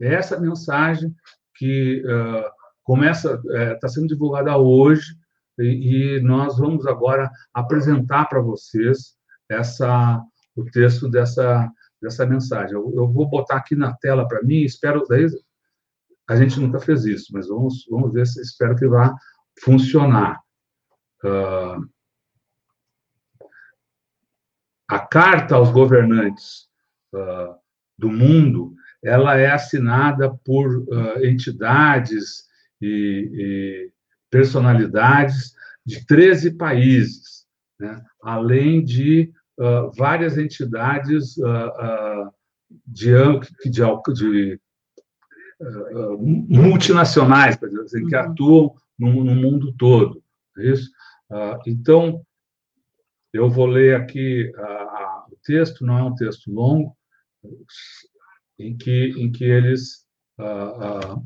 É 0.00 0.14
essa 0.14 0.38
mensagem 0.38 1.14
que 1.56 2.02
uh, 2.06 2.44
começa, 2.84 3.40
está 3.74 3.86
é, 3.86 3.90
sendo 3.90 4.06
divulgada 4.06 4.56
hoje 4.56 5.14
e, 5.58 6.16
e, 6.16 6.20
nós 6.20 6.56
vamos 6.56 6.86
agora 6.86 7.30
apresentar 7.52 8.26
para 8.26 8.40
vocês 8.40 9.16
essa, 9.50 10.22
o 10.56 10.64
texto 10.66 11.08
dessa, 11.08 11.70
dessa 12.00 12.24
mensagem. 12.24 12.74
Eu, 12.74 12.92
eu 12.94 13.12
vou 13.12 13.28
botar 13.28 13.56
aqui 13.56 13.74
na 13.74 13.92
tela 13.96 14.26
para 14.26 14.42
mim, 14.42 14.62
espero, 14.62 15.04
daí 15.08 15.26
a 16.28 16.36
gente 16.36 16.60
nunca 16.60 16.78
fez 16.78 17.04
isso, 17.04 17.32
mas 17.32 17.48
vamos, 17.48 17.84
vamos 17.90 18.12
ver 18.12 18.26
se 18.26 18.40
espero 18.40 18.76
que 18.76 18.86
vá 18.86 19.14
funcionar. 19.62 20.40
Uh, 21.24 21.88
a 24.86 25.00
carta 25.00 25.56
aos 25.56 25.70
governantes 25.70 26.68
uh, 27.12 27.56
do 27.96 28.08
mundo 28.08 28.72
ela 29.02 29.36
é 29.36 29.50
assinada 29.50 30.32
por 30.44 30.78
uh, 30.78 31.24
entidades 31.24 32.44
e, 32.80 33.30
e, 33.32 33.92
personalidades 34.30 35.54
de 35.84 36.06
13 36.06 36.52
países, 36.52 37.46
né? 37.78 38.00
além 38.22 38.84
de 38.84 39.32
várias 39.96 40.38
entidades 40.38 41.34
de, 42.86 43.10
de, 43.64 43.82
de 44.12 44.60
multinacionais, 46.48 47.56
dizer, 47.56 48.06
que 48.06 48.14
uhum. 48.14 48.22
atuam 48.22 48.74
no, 48.96 49.24
no 49.24 49.34
mundo 49.34 49.72
todo. 49.76 50.22
Isso? 50.58 50.90
Ah, 51.30 51.58
então, 51.66 52.24
eu 53.32 53.48
vou 53.50 53.66
ler 53.66 53.94
aqui 53.96 54.50
o 55.30 55.36
texto, 55.42 55.84
não 55.84 55.98
é 55.98 56.02
um 56.02 56.14
texto 56.14 56.50
longo, 56.50 56.96
em 58.58 58.76
que, 58.76 59.14
em 59.16 59.30
que 59.30 59.44
eles 59.44 60.06
ah, 60.38 60.44
ah, 60.44 61.22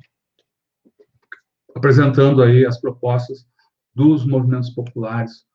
apresentando 1.74 2.42
aí 2.42 2.66
as 2.66 2.80
propostas 2.80 3.46
dos 3.94 4.26
movimentos 4.26 4.70
populares 4.70 5.46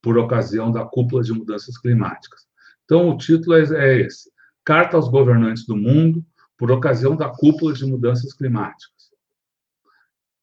por 0.00 0.18
ocasião 0.18 0.70
da 0.70 0.84
cúpula 0.84 1.22
de 1.22 1.32
mudanças 1.32 1.78
climáticas. 1.78 2.46
Então, 2.84 3.08
o 3.08 3.16
título 3.16 3.54
é, 3.56 3.62
é 3.62 4.00
esse: 4.00 4.30
Carta 4.64 4.96
aos 4.96 5.08
governantes 5.08 5.64
do 5.64 5.76
mundo 5.76 6.24
por 6.58 6.70
ocasião 6.70 7.16
da 7.16 7.28
cúpula 7.28 7.72
de 7.72 7.84
mudanças 7.84 8.32
climáticas. 8.34 9.10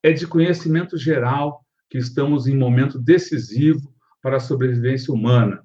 É 0.01 0.11
de 0.11 0.25
conhecimento 0.25 0.97
geral 0.97 1.65
que 1.89 1.98
estamos 1.98 2.48
em 2.48 2.55
momento 2.55 3.00
decisivo 3.00 3.93
para 4.22 4.38
a 4.38 4.39
sobrevivência 4.41 5.13
humana 5.13 5.63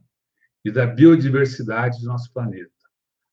e 0.64 0.70
da 0.70 0.86
biodiversidade 0.86 1.98
de 1.98 2.06
nosso 2.06 2.32
planeta. 2.32 2.70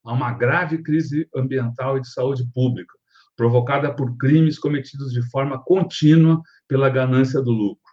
Há 0.03 0.13
uma 0.13 0.33
grave 0.33 0.81
crise 0.81 1.29
ambiental 1.35 1.97
e 1.97 2.01
de 2.01 2.09
saúde 2.09 2.43
pública, 2.53 2.93
provocada 3.35 3.93
por 3.93 4.17
crimes 4.17 4.59
cometidos 4.59 5.11
de 5.13 5.21
forma 5.29 5.63
contínua 5.63 6.41
pela 6.67 6.89
ganância 6.89 7.41
do 7.41 7.51
lucro. 7.51 7.91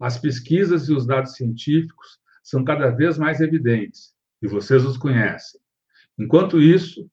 As 0.00 0.18
pesquisas 0.18 0.88
e 0.88 0.92
os 0.92 1.06
dados 1.06 1.34
científicos 1.34 2.18
são 2.42 2.64
cada 2.64 2.90
vez 2.90 3.18
mais 3.18 3.40
evidentes, 3.40 4.14
e 4.40 4.48
vocês 4.48 4.84
os 4.84 4.96
conhecem. 4.96 5.60
Enquanto 6.18 6.60
isso, 6.60 7.08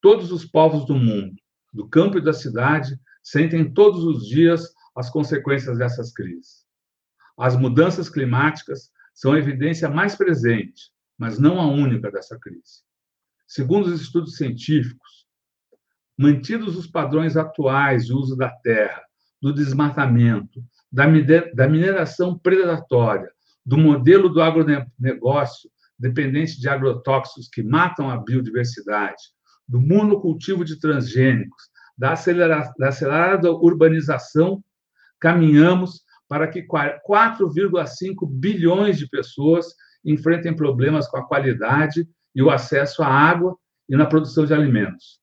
todos 0.00 0.32
os 0.32 0.44
povos 0.44 0.86
do 0.86 0.94
mundo, 0.94 1.36
do 1.72 1.88
campo 1.88 2.18
e 2.18 2.22
da 2.22 2.32
cidade, 2.32 2.98
sentem 3.22 3.72
todos 3.72 4.04
os 4.04 4.26
dias 4.26 4.72
as 4.96 5.10
consequências 5.10 5.78
dessas 5.78 6.12
crises. 6.12 6.59
As 7.40 7.56
mudanças 7.56 8.10
climáticas 8.10 8.90
são 9.14 9.32
a 9.32 9.38
evidência 9.38 9.88
mais 9.88 10.14
presente, 10.14 10.92
mas 11.16 11.38
não 11.38 11.58
a 11.58 11.66
única 11.66 12.10
dessa 12.12 12.38
crise. 12.38 12.82
Segundo 13.48 13.86
os 13.86 13.98
estudos 13.98 14.36
científicos, 14.36 15.26
mantidos 16.18 16.76
os 16.76 16.86
padrões 16.86 17.38
atuais 17.38 18.04
de 18.04 18.12
uso 18.12 18.36
da 18.36 18.50
terra, 18.50 19.02
do 19.40 19.54
desmatamento, 19.54 20.62
da 20.92 21.66
mineração 21.66 22.38
predatória, 22.38 23.32
do 23.64 23.78
modelo 23.78 24.28
do 24.28 24.42
agronegócio 24.42 25.70
dependente 25.98 26.60
de 26.60 26.68
agrotóxicos 26.68 27.48
que 27.48 27.62
matam 27.62 28.10
a 28.10 28.18
biodiversidade, 28.18 29.22
do 29.66 29.80
monocultivo 29.80 30.62
de 30.62 30.78
transgênicos, 30.78 31.70
da, 31.96 32.12
da 32.78 32.88
acelerada 32.88 33.50
urbanização 33.50 34.62
caminhamos 35.18 36.02
para 36.30 36.46
que 36.46 36.62
4,5 36.62 38.24
bilhões 38.24 38.96
de 38.96 39.08
pessoas 39.08 39.74
enfrentem 40.04 40.54
problemas 40.54 41.08
com 41.08 41.16
a 41.16 41.26
qualidade 41.26 42.08
e 42.32 42.40
o 42.40 42.48
acesso 42.48 43.02
à 43.02 43.08
água 43.08 43.58
e 43.88 43.96
na 43.96 44.06
produção 44.06 44.46
de 44.46 44.54
alimentos. 44.54 45.18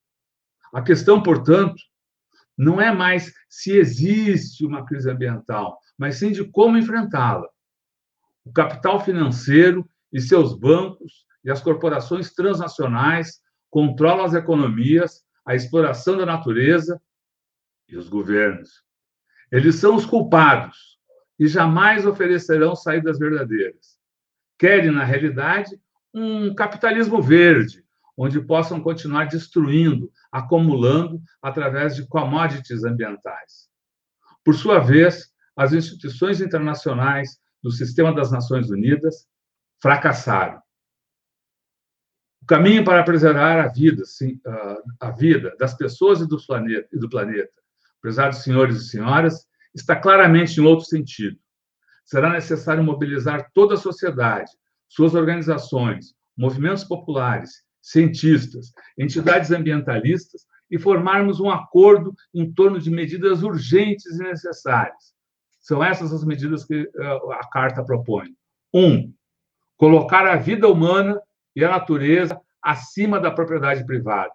A 0.73 0.81
questão, 0.81 1.23
portanto, 1.23 1.81
não 2.57 2.81
é 2.81 2.93
mais 2.93 3.31
se 3.47 3.71
existe 3.71 4.65
uma 4.65 4.85
crise 4.85 5.09
ambiental, 5.09 5.79
mas 5.97 6.17
sim 6.17 6.33
de 6.33 6.43
como 6.43 6.77
enfrentá-la. 6.77 7.47
O 8.43 8.51
capital 8.51 8.99
financeiro 8.99 9.89
e 10.11 10.19
seus 10.19 10.59
bancos 10.59 11.25
e 11.41 11.49
as 11.49 11.61
corporações 11.61 12.33
transnacionais 12.33 13.39
controlam 13.69 14.25
as 14.25 14.33
economias, 14.33 15.23
a 15.45 15.55
exploração 15.55 16.17
da 16.17 16.25
natureza 16.25 17.01
e 17.87 17.95
os 17.95 18.09
governos. 18.09 18.83
Eles 19.49 19.75
são 19.75 19.95
os 19.95 20.05
culpados 20.05 20.96
e 21.39 21.47
jamais 21.47 22.05
oferecerão 22.05 22.75
saídas 22.75 23.19
verdadeiras. 23.19 23.97
Querem, 24.57 24.91
na 24.91 25.03
realidade, 25.03 25.79
um 26.13 26.53
capitalismo 26.55 27.21
verde, 27.21 27.83
onde 28.17 28.41
possam 28.41 28.81
continuar 28.81 29.25
destruindo, 29.25 30.11
acumulando 30.31 31.21
através 31.41 31.95
de 31.95 32.07
commodities 32.07 32.83
ambientais. 32.83 33.69
Por 34.43 34.55
sua 34.55 34.79
vez, 34.79 35.31
as 35.55 35.73
instituições 35.73 36.41
internacionais 36.41 37.37
do 37.61 37.71
sistema 37.71 38.13
das 38.13 38.31
Nações 38.31 38.69
Unidas 38.69 39.27
fracassaram. 39.79 40.59
O 42.41 42.45
caminho 42.47 42.83
para 42.83 43.03
preservar 43.03 43.63
a 43.63 43.67
vida, 43.67 44.05
sim, 44.05 44.39
a 44.99 45.11
vida 45.11 45.55
das 45.59 45.75
pessoas 45.75 46.21
e 46.21 46.27
do 46.27 46.43
planeta, 46.43 46.87
e 46.91 46.97
do 46.97 47.09
planeta 47.09 47.57
prezados 48.01 48.43
senhores 48.43 48.77
e 48.77 48.89
senhoras, 48.89 49.45
está 49.81 49.95
claramente 49.95 50.59
em 50.59 50.63
outro 50.63 50.85
sentido. 50.85 51.37
Será 52.05 52.29
necessário 52.29 52.83
mobilizar 52.83 53.49
toda 53.53 53.73
a 53.73 53.77
sociedade, 53.77 54.51
suas 54.87 55.13
organizações, 55.13 56.13
movimentos 56.37 56.83
populares, 56.83 57.63
cientistas, 57.81 58.71
entidades 58.97 59.51
ambientalistas 59.51 60.45
e 60.69 60.77
formarmos 60.77 61.39
um 61.39 61.49
acordo 61.49 62.13
em 62.33 62.51
torno 62.51 62.79
de 62.79 62.89
medidas 62.89 63.43
urgentes 63.43 64.19
e 64.19 64.23
necessárias. 64.23 65.13
São 65.59 65.83
essas 65.83 66.13
as 66.13 66.23
medidas 66.23 66.65
que 66.65 66.89
eh, 66.95 67.19
a 67.33 67.49
Carta 67.49 67.83
propõe. 67.83 68.35
Um, 68.73 69.13
colocar 69.75 70.25
a 70.25 70.35
vida 70.35 70.67
humana 70.67 71.21
e 71.55 71.63
a 71.63 71.69
natureza 71.69 72.39
acima 72.61 73.19
da 73.19 73.31
propriedade 73.31 73.85
privada. 73.85 74.33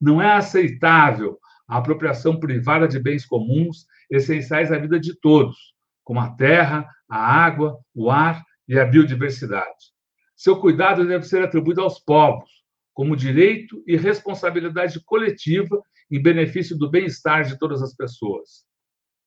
Não 0.00 0.20
é 0.20 0.32
aceitável 0.32 1.38
a 1.68 1.78
apropriação 1.78 2.38
privada 2.38 2.86
de 2.86 2.98
bens 2.98 3.26
comuns 3.26 3.86
essenciais 4.10 4.70
à 4.70 4.78
vida 4.78 5.00
de 5.00 5.14
todos, 5.14 5.74
como 6.04 6.20
a 6.20 6.30
terra, 6.30 6.88
a 7.08 7.18
água, 7.18 7.78
o 7.94 8.10
ar 8.10 8.44
e 8.68 8.78
a 8.78 8.84
biodiversidade. 8.84 9.92
Seu 10.34 10.60
cuidado 10.60 11.06
deve 11.06 11.24
ser 11.24 11.42
atribuído 11.42 11.80
aos 11.80 11.98
povos, 11.98 12.50
como 12.92 13.16
direito 13.16 13.82
e 13.86 13.96
responsabilidade 13.96 15.00
coletiva 15.04 15.80
em 16.10 16.22
benefício 16.22 16.76
do 16.76 16.90
bem-estar 16.90 17.44
de 17.44 17.58
todas 17.58 17.82
as 17.82 17.94
pessoas. 17.94 18.64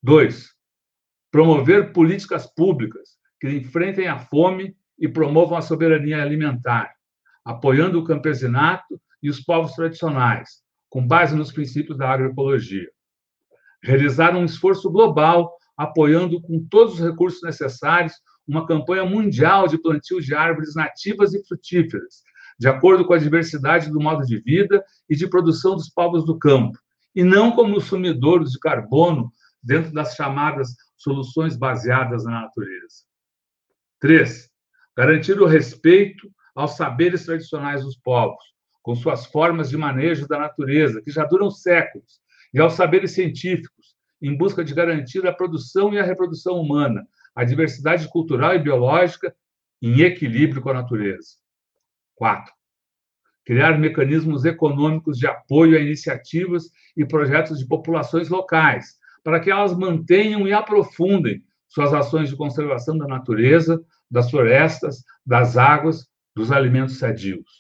Dois, 0.02 0.50
promover 1.32 1.92
políticas 1.92 2.48
públicas 2.48 3.18
que 3.40 3.50
enfrentem 3.50 4.08
a 4.08 4.18
fome 4.18 4.76
e 4.98 5.08
promovam 5.08 5.58
a 5.58 5.62
soberania 5.62 6.22
alimentar, 6.22 6.94
apoiando 7.44 8.00
o 8.00 8.04
campesinato 8.04 9.00
e 9.22 9.30
os 9.30 9.40
povos 9.42 9.74
tradicionais, 9.74 10.62
com 10.90 11.06
base 11.06 11.36
nos 11.36 11.52
princípios 11.52 11.98
da 11.98 12.10
agroecologia. 12.10 12.90
Realizar 13.84 14.36
um 14.36 14.44
esforço 14.44 14.90
global, 14.90 15.56
apoiando 15.78 16.42
com 16.42 16.66
todos 16.70 16.96
os 16.96 17.00
recursos 17.00 17.42
necessários 17.42 18.14
uma 18.48 18.66
campanha 18.66 19.06
mundial 19.06 19.68
de 19.68 19.78
plantio 19.78 20.20
de 20.20 20.34
árvores 20.34 20.74
nativas 20.76 21.34
e 21.34 21.46
frutíferas, 21.48 22.24
de 22.60 22.68
acordo 22.68 23.06
com 23.06 23.14
a 23.14 23.18
diversidade 23.18 23.92
do 23.92 24.02
modo 24.02 24.26
de 24.26 24.40
vida 24.40 24.84
e 25.08 25.16
de 25.16 25.30
produção 25.30 25.76
dos 25.76 25.90
povos 25.90 26.26
do 26.26 26.38
campo, 26.38 26.78
e 27.16 27.24
não 27.24 27.52
como 27.52 27.80
sumidouros 27.80 28.52
de 28.52 28.60
carbono 28.60 29.32
dentro 29.62 29.94
das 29.94 30.16
chamadas 30.16 30.70
soluções 30.98 31.56
baseadas 31.56 32.26
na 32.26 32.42
natureza. 32.42 33.06
Três, 34.00 34.50
garantir 34.98 35.40
o 35.40 35.46
respeito 35.46 36.30
aos 36.56 36.76
saberes 36.76 37.26
tradicionais 37.26 37.84
dos 37.84 37.96
povos, 37.98 38.44
com 38.90 38.96
suas 38.96 39.28
formas 39.28 39.70
de 39.70 39.78
manejo 39.78 40.28
da 40.28 40.40
natureza, 40.40 41.00
que 41.00 41.12
já 41.12 41.24
duram 41.24 41.52
séculos, 41.52 42.20
e 42.52 42.60
aos 42.60 42.74
saberes 42.74 43.12
científicos, 43.12 43.96
em 44.20 44.36
busca 44.36 44.64
de 44.64 44.74
garantir 44.74 45.28
a 45.28 45.32
produção 45.32 45.94
e 45.94 46.00
a 46.00 46.04
reprodução 46.04 46.60
humana, 46.60 47.06
a 47.36 47.44
diversidade 47.44 48.10
cultural 48.10 48.56
e 48.56 48.58
biológica 48.58 49.32
em 49.80 50.02
equilíbrio 50.02 50.60
com 50.60 50.72
a 50.72 50.74
natureza. 50.74 51.36
Quatro, 52.16 52.52
criar 53.46 53.78
mecanismos 53.78 54.44
econômicos 54.44 55.20
de 55.20 55.28
apoio 55.28 55.78
a 55.78 55.82
iniciativas 55.82 56.72
e 56.98 57.06
projetos 57.06 57.60
de 57.60 57.68
populações 57.68 58.28
locais, 58.28 58.98
para 59.24 59.40
que 59.40 59.52
elas 59.52 59.78
mantenham 59.78 60.48
e 60.48 60.52
aprofundem 60.52 61.44
suas 61.68 61.94
ações 61.94 62.28
de 62.28 62.36
conservação 62.36 62.98
da 62.98 63.06
natureza, 63.06 63.80
das 64.10 64.32
florestas, 64.32 65.04
das 65.24 65.58
águas, 65.58 66.08
dos 66.36 66.52
alimentos 66.52 66.98
sadios. 66.98 67.59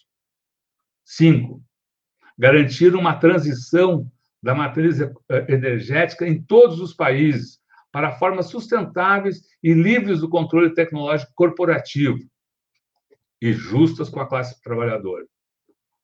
Cinco, 1.11 1.59
garantir 2.37 2.93
uma 2.93 3.15
transição 3.15 4.07
da 4.43 4.53
matriz 4.53 5.01
eh, 5.01 5.11
energética 5.49 6.27
em 6.27 6.39
todos 6.39 6.79
os 6.79 6.93
países 6.93 7.59
para 7.91 8.11
formas 8.11 8.45
sustentáveis 8.45 9.41
e 9.63 9.73
livres 9.73 10.19
do 10.19 10.29
controle 10.29 10.71
tecnológico 10.71 11.31
corporativo 11.33 12.19
e 13.41 13.51
justas 13.51 14.07
com 14.07 14.19
a 14.19 14.27
classe 14.27 14.61
trabalhadora. 14.61 15.25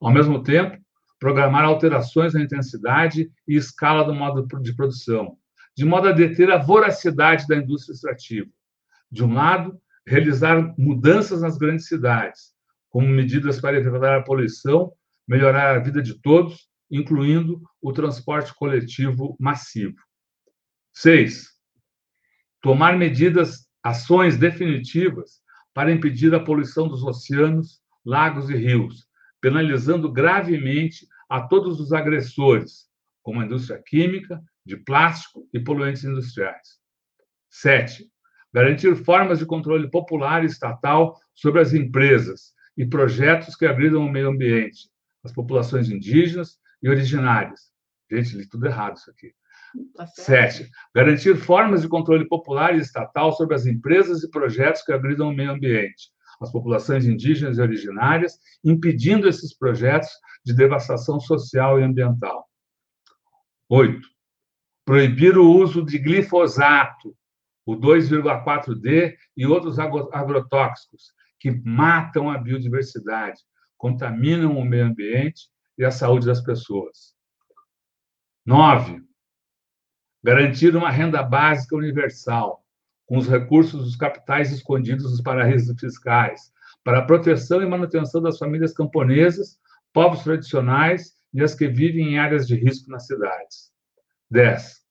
Ao 0.02 0.12
mesmo 0.12 0.41
tempo, 0.41 0.76
programar 1.20 1.65
alterações 1.65 2.34
na 2.34 2.41
intensidade 2.41 3.30
e 3.48 3.56
escala 3.56 4.04
do 4.04 4.13
modo 4.15 4.48
de 4.60 4.76
produção, 4.76 5.38
de 5.78 5.86
modo 5.86 6.08
a 6.08 6.13
deter 6.13 6.50
a 6.50 6.58
voracidade 6.58 7.46
da 7.48 7.56
indústria 7.56 7.94
extrativa. 7.94 8.50
De 9.12 9.24
um 9.24 9.36
lado, 9.36 9.80
realizar 10.04 10.74
mudanças 10.80 11.44
nas 11.44 11.60
grandes 11.60 11.88
cidades, 11.88 12.55
como 12.95 13.10
medidas 13.10 13.60
para 13.60 13.75
evitar 13.75 14.17
a 14.17 14.23
poluição, 14.23 14.93
melhorar 15.27 15.75
a 15.75 15.79
vida 15.79 16.01
de 16.01 16.13
todos, 16.21 16.69
incluindo 16.89 17.62
o 17.81 17.91
transporte 17.91 18.55
coletivo 18.55 19.36
massivo. 19.38 19.97
Seis, 20.93 21.49
tomar 22.62 22.97
medidas, 22.97 23.67
ações 23.84 24.38
definitivas 24.38 25.41
para 25.73 25.91
impedir 25.91 26.34
a 26.34 26.39
poluição 26.39 26.88
dos 26.88 27.03
oceanos, 27.03 27.81
lagos 28.05 28.49
e 28.49 28.55
rios, 28.55 29.05
penalizando 29.41 30.10
gravemente 30.10 31.05
a 31.29 31.41
todos 31.41 31.81
os 31.81 31.91
agressores, 31.91 32.88
como 33.21 33.41
a 33.41 33.45
indústria 33.45 33.84
química, 33.86 34.41
de 34.65 34.77
plástico 34.77 35.45
e 35.53 35.60
poluentes 35.60 36.05
industriais. 36.05 36.79
Sete, 37.49 38.10
garantir 38.53 38.95
formas 38.95 39.39
de 39.39 39.45
controle 39.45 39.91
popular 39.91 40.43
e 40.43 40.45
estatal 40.45 41.19
sobre 41.34 41.60
as 41.60 41.73
empresas 41.73 42.55
e 42.78 42.86
projetos 42.86 43.56
que 43.56 43.66
agridam 43.66 44.06
o 44.06 44.12
meio 44.12 44.30
ambiente, 44.30 44.90
as 45.24 45.32
populações 45.32 45.90
indígenas 45.90 46.58
e 46.82 46.90
originárias. 46.90 47.72
Gente, 48.12 48.38
li 48.38 48.48
tudo 48.48 48.66
errado 48.66 48.98
isso 48.98 49.10
aqui. 49.10 49.34
Tá 49.96 50.08
Sete, 50.08 50.70
garantir 50.94 51.36
formas 51.36 51.82
de 51.82 51.90
controle 51.90 52.28
popular 52.28 52.76
e 52.76 52.80
estatal 52.80 53.34
sobre 53.34 53.56
as 53.56 53.66
empresas 53.66 54.24
e 54.24 54.30
projetos 54.30 54.82
que 54.84 54.94
agridam 54.94 55.30
o 55.30 55.36
meio 55.36 55.52
ambiente, 55.52 56.12
as 56.40 56.52
populações 56.52 57.06
indígenas 57.06 57.58
e 57.58 57.62
originárias, 57.62 58.38
impedindo 58.64 59.28
esses 59.28 59.54
projetos 59.58 60.10
de 60.46 60.54
devastação 60.54 61.20
social 61.20 61.80
e 61.80 61.84
ambiental. 61.84 62.46
Oito, 63.68 64.08
proibir 64.86 65.38
o 65.38 65.50
uso 65.50 65.84
de 65.84 65.98
glifosato, 65.98 67.16
o 67.66 67.76
2,4D 67.76 69.16
e 69.36 69.46
outros 69.46 69.78
agrotóxicos 69.80 71.12
que 71.39 71.52
matam 71.52 72.30
a 72.30 72.38
biodiversidade, 72.38 73.41
contaminam 73.78 74.58
o 74.58 74.65
meio 74.65 74.86
ambiente 74.86 75.50
e 75.78 75.84
a 75.84 75.91
saúde 75.91 76.26
das 76.26 76.41
pessoas. 76.41 77.13
Nove, 78.45 79.02
garantir 80.24 80.76
uma 80.76 80.89
renda 80.89 81.21
básica 81.21 81.76
universal, 81.76 82.63
com 83.06 83.17
os 83.17 83.28
recursos 83.28 83.84
dos 83.84 83.95
capitais 83.95 84.52
escondidos 84.52 85.12
nos 85.12 85.21
paraísos 85.21 85.80
fiscais, 85.80 86.52
para 86.84 87.00
a 87.00 87.06
proteção 87.06 87.62
e 87.62 87.65
manutenção 87.65 88.21
das 88.21 88.38
famílias 88.38 88.74
camponesas, 88.74 89.60
povos 89.93 90.24
tradicionais 90.24 91.13
e 91.34 91.43
as 91.43 91.54
que 91.54 91.67
vivem 91.67 92.13
em 92.13 92.19
áreas 92.19 92.48
de 92.48 92.56
risco 92.56 92.89
nas 92.89 93.06
cidades. 93.06 93.71
10 94.32 94.86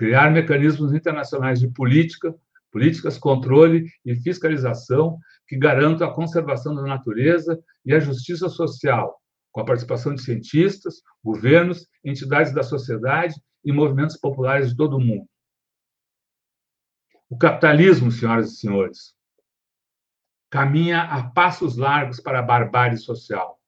criar 0.00 0.30
mecanismos 0.30 0.94
internacionais 0.94 1.60
de 1.60 1.68
política, 1.68 2.34
políticas, 2.70 3.18
controle 3.18 3.86
e 4.04 4.14
fiscalização 4.16 5.18
que 5.46 5.56
garantam 5.56 6.06
a 6.06 6.14
conservação 6.14 6.74
da 6.74 6.82
natureza 6.82 7.60
e 7.84 7.92
a 7.92 8.00
justiça 8.00 8.48
social, 8.48 9.20
com 9.50 9.60
a 9.60 9.64
participação 9.64 10.14
de 10.14 10.22
cientistas, 10.22 11.02
governos, 11.22 11.86
entidades 12.04 12.54
da 12.54 12.62
sociedade 12.62 13.34
e 13.64 13.72
movimentos 13.72 14.16
populares 14.16 14.70
de 14.70 14.76
todo 14.76 14.96
o 14.96 15.00
mundo. 15.00 15.26
O 17.28 17.36
capitalismo, 17.36 18.10
senhoras 18.10 18.52
e 18.52 18.56
senhores, 18.56 19.14
caminha 20.50 21.02
a 21.02 21.30
passos 21.30 21.76
largos 21.76 22.20
para 22.20 22.40
a 22.40 22.42
barbárie 22.42 22.96
social. 22.96 23.60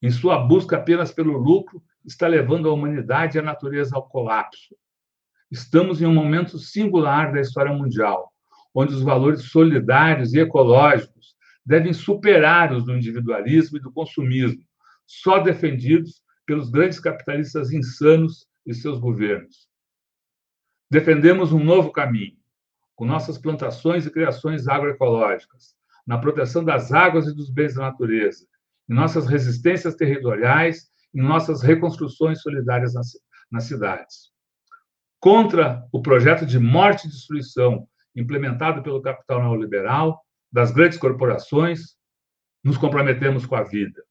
Em 0.00 0.10
sua 0.10 0.38
busca 0.38 0.76
apenas 0.76 1.12
pelo 1.12 1.36
lucro, 1.36 1.82
está 2.04 2.26
levando 2.26 2.68
a 2.68 2.72
humanidade 2.72 3.36
e 3.36 3.40
a 3.40 3.42
natureza 3.42 3.96
ao 3.96 4.08
colapso. 4.08 4.76
Estamos 5.52 6.00
em 6.00 6.06
um 6.06 6.14
momento 6.14 6.58
singular 6.58 7.30
da 7.30 7.38
história 7.38 7.70
mundial, 7.70 8.32
onde 8.74 8.94
os 8.94 9.02
valores 9.02 9.42
solidários 9.42 10.32
e 10.32 10.40
ecológicos 10.40 11.36
devem 11.62 11.92
superar 11.92 12.72
os 12.72 12.86
do 12.86 12.96
individualismo 12.96 13.76
e 13.76 13.80
do 13.82 13.92
consumismo, 13.92 14.64
só 15.06 15.40
defendidos 15.40 16.22
pelos 16.46 16.70
grandes 16.70 16.98
capitalistas 16.98 17.70
insanos 17.70 18.46
e 18.64 18.72
seus 18.72 18.98
governos. 18.98 19.68
Defendemos 20.90 21.52
um 21.52 21.62
novo 21.62 21.92
caminho, 21.92 22.38
com 22.96 23.04
nossas 23.04 23.36
plantações 23.36 24.06
e 24.06 24.10
criações 24.10 24.66
agroecológicas, 24.66 25.74
na 26.06 26.16
proteção 26.16 26.64
das 26.64 26.92
águas 26.92 27.26
e 27.26 27.34
dos 27.34 27.50
bens 27.50 27.74
da 27.74 27.82
natureza, 27.82 28.46
em 28.88 28.94
nossas 28.94 29.26
resistências 29.26 29.96
territoriais, 29.96 30.90
em 31.14 31.20
nossas 31.20 31.60
reconstruções 31.60 32.40
solidárias 32.40 32.94
nas, 32.94 33.10
nas 33.50 33.64
cidades 33.64 34.31
contra 35.22 35.86
o 35.92 36.02
projeto 36.02 36.44
de 36.44 36.58
morte 36.58 37.06
e 37.06 37.08
destruição 37.08 37.88
implementado 38.14 38.82
pelo 38.82 39.00
capital 39.00 39.40
neoliberal, 39.40 40.20
das 40.50 40.72
grandes 40.72 40.98
corporações, 40.98 41.96
nos 42.64 42.76
comprometemos 42.76 43.46
com 43.46 43.54
a 43.54 43.62
vida. 43.62 44.02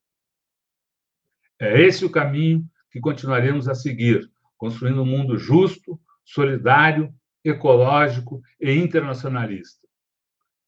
É 1.59 1.81
esse 1.81 2.05
o 2.05 2.09
caminho 2.09 2.65
que 2.89 3.01
continuaremos 3.01 3.67
a 3.67 3.75
seguir, 3.75 4.31
construindo 4.57 5.01
um 5.01 5.05
mundo 5.05 5.37
justo, 5.37 5.99
solidário, 6.23 7.13
ecológico 7.43 8.41
e 8.57 8.71
internacionalista. 8.71 9.85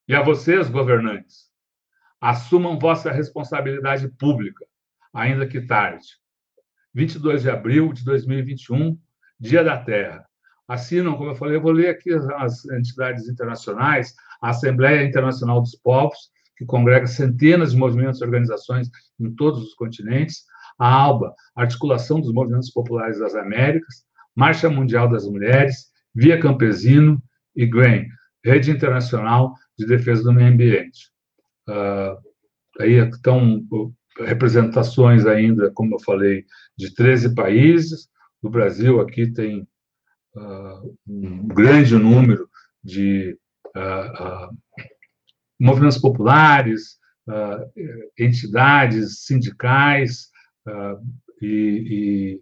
E 0.10 0.13
a 0.13 0.21
vocês, 0.21 0.69
governantes, 0.69 1.53
Assumam 2.19 2.79
vossa 2.79 3.12
responsabilidade 3.12 4.08
pública, 4.08 4.65
ainda 5.13 5.45
que 5.45 5.60
tarde. 5.60 6.08
22 6.93 7.41
de 7.41 7.49
abril 7.49 7.91
de 7.91 8.06
2021, 8.06 8.97
Dia 9.38 9.62
da 9.62 9.77
Terra. 9.84 10.25
Assinam, 10.67 11.17
como 11.17 11.32
eu 11.32 11.36
falei, 11.36 11.58
eu 11.58 11.62
vou 11.62 11.71
ler 11.71 11.89
aqui 11.89 12.12
as 12.13 12.65
entidades 12.65 13.28
internacionais, 13.28 14.13
a 14.41 14.49
Assembleia 14.49 15.06
Internacional 15.06 15.62
dos 15.62 15.76
Povos, 15.76 16.32
que 16.58 16.65
congrega 16.65 17.08
centenas 17.08 17.71
de 17.71 17.78
movimentos 17.78 18.21
e 18.21 18.23
organizações 18.23 18.89
em 19.19 19.34
todos 19.36 19.62
os 19.62 19.73
continentes, 19.73 20.43
a 20.80 20.88
ALBA, 20.88 21.34
Articulação 21.56 22.19
dos 22.19 22.34
Movimentos 22.34 22.69
Populares 22.71 23.19
das 23.19 23.36
Américas, 23.36 24.04
Marcha 24.36 24.69
Mundial 24.69 25.10
das 25.10 25.26
Mulheres, 25.26 25.91
Via 26.15 26.39
Campesino 26.39 27.21
e 27.56 27.65
GRAIN, 27.65 28.08
Rede 28.43 28.71
Internacional 28.71 29.54
de 29.78 29.86
Defesa 29.86 30.23
do 30.23 30.34
Meio 30.34 30.49
Ambiente. 30.49 31.12
Uh, 31.67 32.17
aí 32.80 32.93
estão 32.93 33.63
representações 34.19 35.26
ainda, 35.26 35.71
como 35.71 35.95
eu 35.95 35.99
falei, 35.99 36.45
de 36.78 36.93
13 36.93 37.34
países. 37.34 38.08
No 38.41 38.49
Brasil, 38.49 38.99
aqui 38.99 39.32
tem 39.32 39.67
um 41.08 41.48
grande 41.48 41.96
número 41.96 42.50
de 42.84 43.38
uh, 43.76 44.56
movimentos 45.60 45.98
populares, 45.98 46.98
entidades 48.19 49.26
sindicais 49.26 50.30
e, 51.41 52.41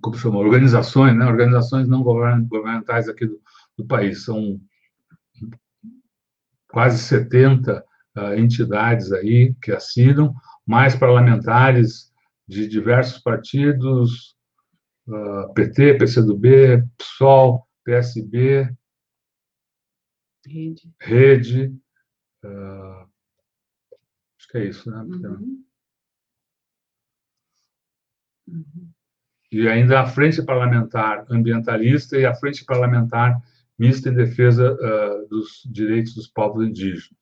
como 0.00 0.16
chama, 0.16 0.38
organizações, 0.38 1.16
né, 1.16 1.26
organizações 1.26 1.88
não 1.88 2.02
governamentais 2.02 3.08
aqui 3.08 3.26
do, 3.26 3.40
do 3.76 3.84
país. 3.86 4.24
São 4.24 4.60
quase 6.68 6.98
70 6.98 7.78
uh, 7.78 7.82
ah, 8.16 8.36
entidades 8.38 9.12
aí 9.12 9.54
que 9.62 9.72
assinam, 9.72 10.34
mais 10.66 10.96
parlamentares 10.96 12.10
de 12.48 12.66
diversos 12.66 13.18
partidos, 13.18 14.36
uh, 15.08 15.14
ah, 15.14 15.52
PT, 15.54 15.98
PCdoB, 15.98 16.84
PSOL, 16.98 17.68
PSB, 17.84 18.74
Rede, 20.44 20.92
Rede 21.00 21.66
uh, 22.44 23.08
acho 24.36 24.48
que 24.50 24.58
é 24.58 24.64
isso, 24.66 24.90
né? 24.90 24.98
Uhum. 24.98 25.64
Uhum 28.48 28.92
e 29.52 29.68
ainda 29.68 30.00
a 30.00 30.06
Frente 30.06 30.42
Parlamentar 30.42 31.26
Ambientalista 31.30 32.16
e 32.16 32.24
a 32.24 32.34
Frente 32.34 32.64
Parlamentar 32.64 33.38
Mista 33.78 34.08
em 34.08 34.14
Defesa 34.14 34.72
uh, 34.72 35.28
dos 35.28 35.62
Direitos 35.70 36.14
dos 36.14 36.26
Povos 36.26 36.66
Indígenas. 36.66 37.20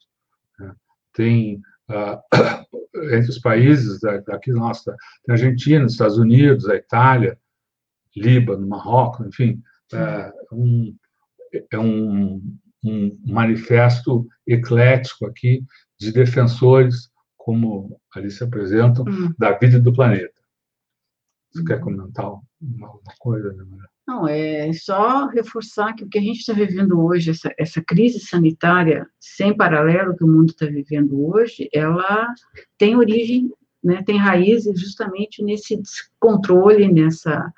Né? 0.59 0.73
Tem, 1.13 1.61
uh, 1.91 2.21
entre 3.13 3.31
os 3.31 3.39
países 3.41 3.99
daqui, 4.01 4.53
nossa, 4.53 4.95
tem 5.25 5.33
a 5.33 5.33
Argentina, 5.33 5.85
os 5.85 5.93
Estados 5.93 6.19
Unidos, 6.19 6.69
a 6.69 6.77
Itália, 6.77 7.37
Líbano, 8.17 8.67
Marrocos, 8.67 9.27
enfim, 9.27 9.63
é 9.93 10.33
um, 10.53 10.97
é 11.71 11.79
um, 11.79 12.43
um 12.85 13.19
manifesto 13.27 14.27
eclético 14.47 15.27
aqui 15.27 15.65
de 15.99 16.13
defensores, 16.13 17.11
como 17.37 18.01
ali 18.15 18.31
se 18.31 18.43
apresentam, 18.45 19.05
uhum. 19.05 19.33
da 19.39 19.57
vida 19.59 19.81
do 19.81 19.93
planeta. 19.93 20.41
Você 21.53 21.65
quer 21.65 21.81
comentar 21.81 22.27
uma, 22.27 22.41
uma 22.61 23.15
coisa, 23.19 23.53
né, 23.53 23.65
Não, 24.07 24.29
é 24.29 24.73
só 24.73 25.27
reforçar 25.27 25.95
que 25.95 26.05
o 26.05 26.09
que 26.09 26.19
a 26.19 26.23
gente 26.23 26.39
está 26.39 26.53
vivendo 26.53 27.01
hoje, 27.01 27.31
essa, 27.31 27.53
essa 27.59 27.83
crise 27.83 28.21
sanitária 28.21 29.07
sem 29.19 29.57
paralelo 29.57 30.17
que 30.17 30.25
o 30.25 30.29
mundo 30.29 30.51
está 30.51 30.67
vivendo 30.67 31.29
hoje, 31.29 31.69
ela 31.73 32.33
tem 32.79 32.97
origem, 32.97 33.53
né, 33.83 34.03
tem 34.05 34.17
raízes 34.17 34.81
justamente 34.81 35.43
nesse 35.43 35.77
descontrole, 35.77 36.93
nessa, 36.93 37.53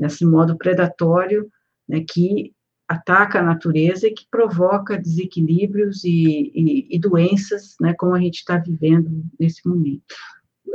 nesse 0.00 0.24
modo 0.24 0.56
predatório 0.56 1.46
né, 1.88 2.02
que 2.08 2.52
ataca 2.88 3.38
a 3.38 3.42
natureza 3.42 4.08
e 4.08 4.12
que 4.12 4.26
provoca 4.28 4.98
desequilíbrios 4.98 6.02
e, 6.02 6.50
e, 6.54 6.96
e 6.96 6.98
doenças, 6.98 7.76
né, 7.80 7.94
como 7.96 8.14
a 8.14 8.20
gente 8.20 8.38
está 8.38 8.56
vivendo 8.56 9.22
nesse 9.38 9.68
momento. 9.68 10.02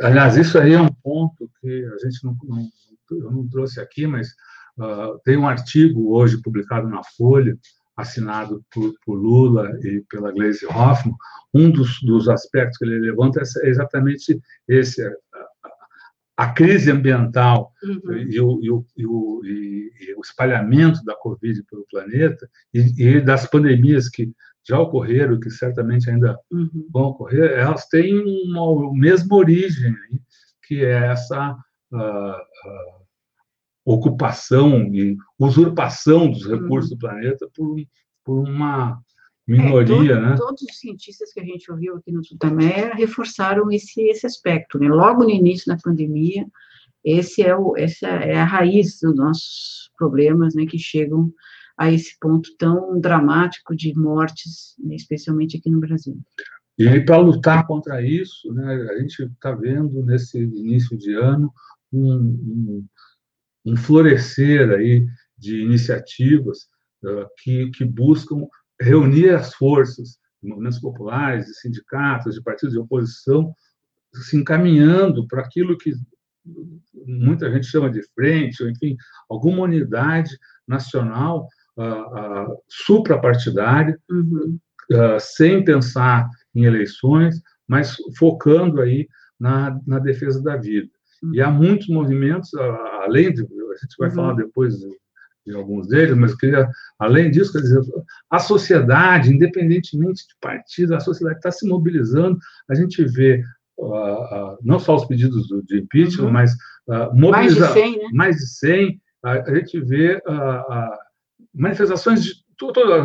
Aliás, 0.02 0.38
isso 0.38 0.58
aí 0.58 0.74
é 0.74 0.82
um 0.82 0.94
ponto 1.04 1.50
que 1.60 1.86
a 1.86 1.98
gente 2.06 2.24
não, 2.24 2.38
não 2.44 2.70
eu 3.12 3.32
não 3.32 3.48
trouxe 3.48 3.80
aqui, 3.80 4.08
mas 4.08 4.30
uh, 4.78 5.20
tem 5.24 5.38
um 5.38 5.48
artigo 5.48 6.16
hoje 6.16 6.42
publicado 6.42 6.88
na 6.88 7.02
Folha, 7.18 7.58
assinado 7.96 8.64
por, 8.74 8.94
por 9.06 9.16
Lula 9.16 9.72
e 9.84 10.04
pela 10.10 10.32
Gleisi 10.32 10.66
Hoffmann. 10.66 11.16
Um 11.54 11.70
dos, 11.70 12.02
dos 12.02 12.28
aspectos 12.28 12.78
que 12.78 12.86
ele 12.86 13.00
levanta 13.00 13.42
é 13.42 13.70
exatamente 13.70 14.40
esse: 14.68 15.02
a, 16.38 16.50
crise 16.50 16.92
ambiental 16.92 17.72
uhum. 17.84 18.14
e, 18.18 18.40
o, 18.40 18.60
e, 18.62 18.72
o, 18.72 18.86
e, 18.98 19.06
o, 19.06 19.42
e, 19.46 20.16
o, 20.18 20.22
espalhamento 20.22 21.04
da 21.04 21.16
Covid 21.16 21.64
pelo 21.64 21.86
planeta 21.90 22.50
e, 22.74 23.22
das 23.22 23.46
pandemias 23.48 24.10
que 24.10 24.32
já 24.68 24.80
ocorreram, 24.80 25.40
que 25.40 25.50
certamente 25.50 26.10
ainda 26.10 26.38
uhum. 26.52 26.88
vão 26.92 27.04
ocorrer, 27.04 27.52
elas 27.52 27.88
têm 27.88 28.18
uma 28.48 28.94
mesma 28.94 29.36
origem, 29.36 29.96
que 30.68 30.84
é 30.84 31.12
essa 31.12 31.56
uh, 31.92 31.98
uh, 31.98 33.06
ocupação 33.86 34.94
e 34.94 35.16
usurpação 35.40 36.32
dos 36.32 36.46
recursos 36.48 36.92
uhum. 36.92 36.98
do 36.98 37.00
planeta 37.00 37.48
por, 37.56 37.76
por 38.24 38.40
uma 38.40 39.00
minoria, 39.48 40.14
é, 40.14 40.16
todo, 40.16 40.22
né? 40.22 40.36
Todos 40.38 40.62
os 40.64 40.80
cientistas 40.80 41.32
que 41.34 41.40
a 41.40 41.44
gente 41.44 41.72
ouviu 41.72 41.96
aqui 41.96 42.12
no 42.12 42.24
Sudamé 42.24 42.94
reforçaram 42.94 43.72
esse, 43.72 44.02
esse 44.02 44.26
aspecto, 44.26 44.80
né? 44.80 44.88
Logo 44.88 45.24
no 45.24 45.30
início 45.30 45.68
da 45.68 45.78
pandemia, 45.82 46.46
esse 47.04 47.44
é 47.44 47.56
o, 47.56 47.76
essa 47.78 48.08
é 48.08 48.36
a 48.36 48.46
raiz 48.46 49.00
dos 49.02 49.16
nossos 49.16 49.92
problemas, 49.98 50.56
né? 50.56 50.66
Que 50.66 50.80
chegam 50.80 51.32
a 51.78 51.92
esse 51.92 52.18
ponto 52.20 52.56
tão 52.58 53.00
dramático 53.00 53.76
de 53.76 53.94
mortes, 53.96 54.76
né, 54.80 54.96
especialmente 54.96 55.58
aqui 55.58 55.70
no 55.70 55.80
Brasil. 55.80 56.18
E 56.78 57.00
para 57.02 57.18
lutar 57.18 57.66
contra 57.68 58.02
isso, 58.02 58.52
né, 58.54 58.74
a 58.92 59.00
gente 59.00 59.24
está 59.24 59.52
vendo 59.52 60.04
nesse 60.04 60.38
início 60.38 60.98
de 60.98 61.14
ano 61.14 61.54
um, 61.92 62.14
um, 62.14 62.86
um 63.66 63.78
florescer 63.78 64.70
aí 64.72 65.06
de 65.38 65.62
iniciativas 65.62 66.68
uh, 67.04 67.28
que, 67.42 67.70
que 67.72 67.86
buscam 67.86 68.48
reunir 68.80 69.30
as 69.30 69.54
forças 69.54 70.18
de 70.42 70.50
movimentos 70.50 70.80
populares, 70.80 71.46
de 71.46 71.54
sindicatos, 71.60 72.36
de 72.36 72.44
partidos 72.44 72.74
de 72.74 72.80
oposição, 72.80 73.54
se 74.14 74.38
encaminhando 74.38 75.28
para 75.28 75.42
aquilo 75.42 75.78
que 75.78 75.94
muita 77.06 77.52
gente 77.52 77.68
chama 77.68 77.90
de 77.90 78.02
frente, 78.14 78.64
ou 78.64 78.70
enfim, 78.70 78.96
alguma 79.30 79.64
unidade 79.64 80.38
nacional 80.68 81.48
uh, 81.78 81.84
uh, 81.84 82.58
suprapartidária, 82.68 84.00
uhum. 84.10 84.58
uh, 84.92 85.20
sem 85.20 85.64
pensar 85.64 86.30
em 86.54 86.66
eleições, 86.66 87.42
mas 87.68 87.98
focando 88.18 88.82
aí 88.82 89.08
na, 89.40 89.80
na 89.86 90.00
defesa 90.00 90.42
da 90.42 90.56
vida. 90.56 90.90
Uhum. 91.24 91.34
E 91.34 91.42
há 91.42 91.50
muitos 91.50 91.88
movimentos, 91.88 92.54
além 93.04 93.34
de, 93.34 93.42
a 93.42 93.78
gente 93.82 93.96
vai 93.98 94.10
uhum. 94.10 94.16
falar 94.16 94.34
depois 94.34 94.76
de, 95.46 95.56
alguns 95.56 95.88
deles, 95.88 96.16
mas 96.16 96.36
queria, 96.36 96.68
além 97.00 97.32
disso, 97.32 97.54
quer 97.54 97.62
dizer, 97.62 97.82
a 98.30 98.40
sociedade, 98.40 99.34
independentemente 99.34 100.28
de 100.28 100.36
partido, 100.42 100.96
a 100.96 101.00
sociedade 101.00 101.38
está 101.38 101.52
se 101.52 101.68
mobilizando, 101.68 102.38
a 102.70 102.76
gente 102.76 103.04
vê 103.04 103.44
não 104.62 104.80
só 104.80 104.96
os 104.96 105.06
pedidos 105.06 105.48
de 105.66 105.80
impeachment, 105.80 106.26
uhum. 106.26 106.32
mas 106.32 106.54
uh, 106.88 107.14
mobiliza 107.14 107.32
mais 107.34 107.56
de 107.56 107.74
100, 107.74 107.98
né? 107.98 108.10
mais 108.14 108.36
de 108.38 108.48
100 108.48 109.02
a, 109.24 109.32
a 109.32 109.56
gente 109.56 109.82
vê 109.82 110.16
uh, 110.16 110.98
manifestações 111.54 112.24
de 112.24 112.46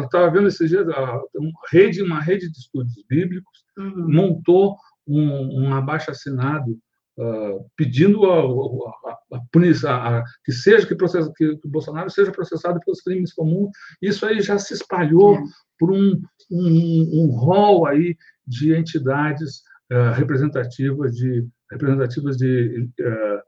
estava 0.05 0.31
vendo 0.31 0.47
esses 0.47 0.71
dias 0.71 0.87
uma 1.35 1.53
rede 1.73 2.03
uma 2.03 2.21
rede 2.21 2.49
de 2.49 2.57
estudos 2.57 2.93
bíblicos 3.09 3.65
uhum. 3.77 4.09
montou 4.09 4.77
um, 5.09 5.65
um 5.65 5.75
abaixo 5.75 6.09
assinado 6.11 6.79
uh, 7.21 7.67
pedindo 7.77 8.25
a, 8.25 8.41
a, 8.41 9.37
a 9.37 10.25
que 10.45 10.53
seja 10.53 10.87
que, 10.87 10.95
processa, 10.95 11.31
que, 11.37 11.57
que, 11.57 11.69
o 11.69 11.71
Bolsonaro 11.71 12.11
seja 12.11 12.33
processado 12.33 12.81
pelos 12.85 13.03
crimes 13.03 13.33
comuns 13.33 13.71
isso 14.01 14.25
aí 14.25 14.41
já 14.41 14.59
se 14.59 14.75
espalhou 14.75 15.37
é. 15.37 15.43
por 15.79 15.93
um, 15.93 16.21
um, 16.51 17.11
um 17.23 17.27
rol 17.31 17.87
aí 17.87 18.17
de 18.47 18.75
entidades 18.75 19.63
uh, 19.93 20.13
representativas 20.15 21.15
de 21.15 21.47
representativas 21.71 22.37
de 22.37 22.89
uh, 23.01 23.41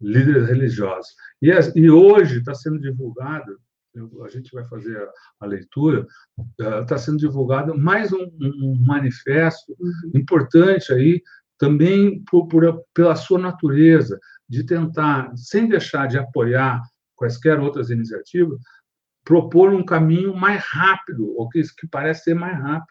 líderes 0.00 0.48
religiosos 0.48 1.10
e, 1.42 1.50
e 1.76 1.90
hoje 1.90 2.38
está 2.38 2.54
sendo 2.54 2.80
divulgado 2.80 3.58
a 4.24 4.28
gente 4.28 4.52
vai 4.52 4.64
fazer 4.68 4.96
a, 4.96 5.10
a 5.40 5.46
leitura, 5.46 6.06
está 6.58 6.94
uh, 6.94 6.98
sendo 6.98 7.18
divulgado 7.18 7.76
mais 7.76 8.12
um, 8.12 8.30
um 8.40 8.76
manifesto 8.86 9.74
uhum. 9.80 10.12
importante 10.14 10.92
aí, 10.92 11.20
também 11.60 12.24
por, 12.24 12.48
por, 12.48 12.82
pela 12.94 13.14
sua 13.14 13.38
natureza, 13.38 14.18
de 14.48 14.64
tentar, 14.64 15.30
sem 15.36 15.68
deixar 15.68 16.08
de 16.08 16.18
apoiar 16.18 16.82
quaisquer 17.14 17.60
outras 17.60 17.90
iniciativas, 17.90 18.58
propor 19.22 19.70
um 19.70 19.84
caminho 19.84 20.34
mais 20.34 20.64
rápido, 20.64 21.36
ou 21.36 21.48
que, 21.50 21.62
que 21.78 21.86
parece 21.86 22.24
ser 22.24 22.34
mais 22.34 22.58
rápido, 22.58 22.88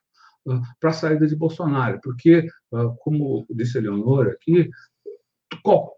para 0.79 0.91
a 0.91 0.93
saída 0.93 1.27
de 1.27 1.36
Bolsonaro, 1.36 1.99
porque, 2.01 2.47
como 2.99 3.45
disse 3.49 3.79
a 3.79 3.82
Leonora 3.82 4.32
aqui, 4.32 4.69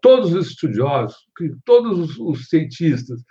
todos 0.00 0.34
os 0.34 0.48
estudiosos, 0.48 1.16
todos 1.64 2.18
os 2.18 2.48
cientistas, 2.48 3.22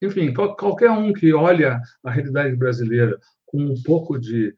enfim, 0.00 0.32
qualquer 0.32 0.90
um 0.90 1.12
que 1.12 1.32
olha 1.32 1.80
a 2.02 2.10
realidade 2.10 2.56
brasileira 2.56 3.18
com 3.46 3.62
um 3.62 3.82
pouco 3.82 4.18
de 4.18 4.54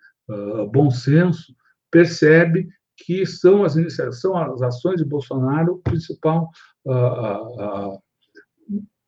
bom 0.72 0.90
senso, 0.90 1.54
percebe 1.90 2.68
que 3.04 3.24
são 3.26 3.64
as 3.64 3.74
são 4.20 4.36
as 4.36 4.62
ações 4.62 4.98
de 4.98 5.04
Bolsonaro 5.04 5.74
o 5.74 5.78
principal 5.78 6.50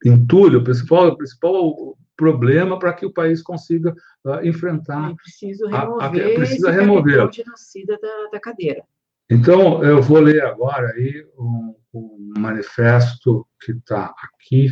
entulho, 0.05 0.61
o 0.61 0.65
principal, 0.65 1.09
o 1.09 1.17
principal 1.17 1.99
problema 2.17 2.79
para 2.79 2.93
que 2.93 3.07
o 3.07 3.13
país 3.13 3.43
consiga 3.43 3.95
uh, 4.25 4.45
enfrentar. 4.45 5.11
É 5.11 5.15
preciso 5.15 5.67
remover, 5.67 6.03
a, 6.03 6.07
a, 6.07 6.35
precisa 6.35 6.71
remover. 6.71 7.33
genocida 7.33 7.99
da, 8.01 8.31
da 8.33 8.41
cadeira. 8.41 8.85
Então, 9.31 9.83
eu 9.83 10.03
vou 10.03 10.21
ler 10.21 10.43
agora 10.45 10.93
aí 10.93 11.27
um, 11.39 11.75
um 11.95 12.33
manifesto 12.37 13.47
que 13.61 13.73
está 13.73 14.15
aqui. 14.23 14.71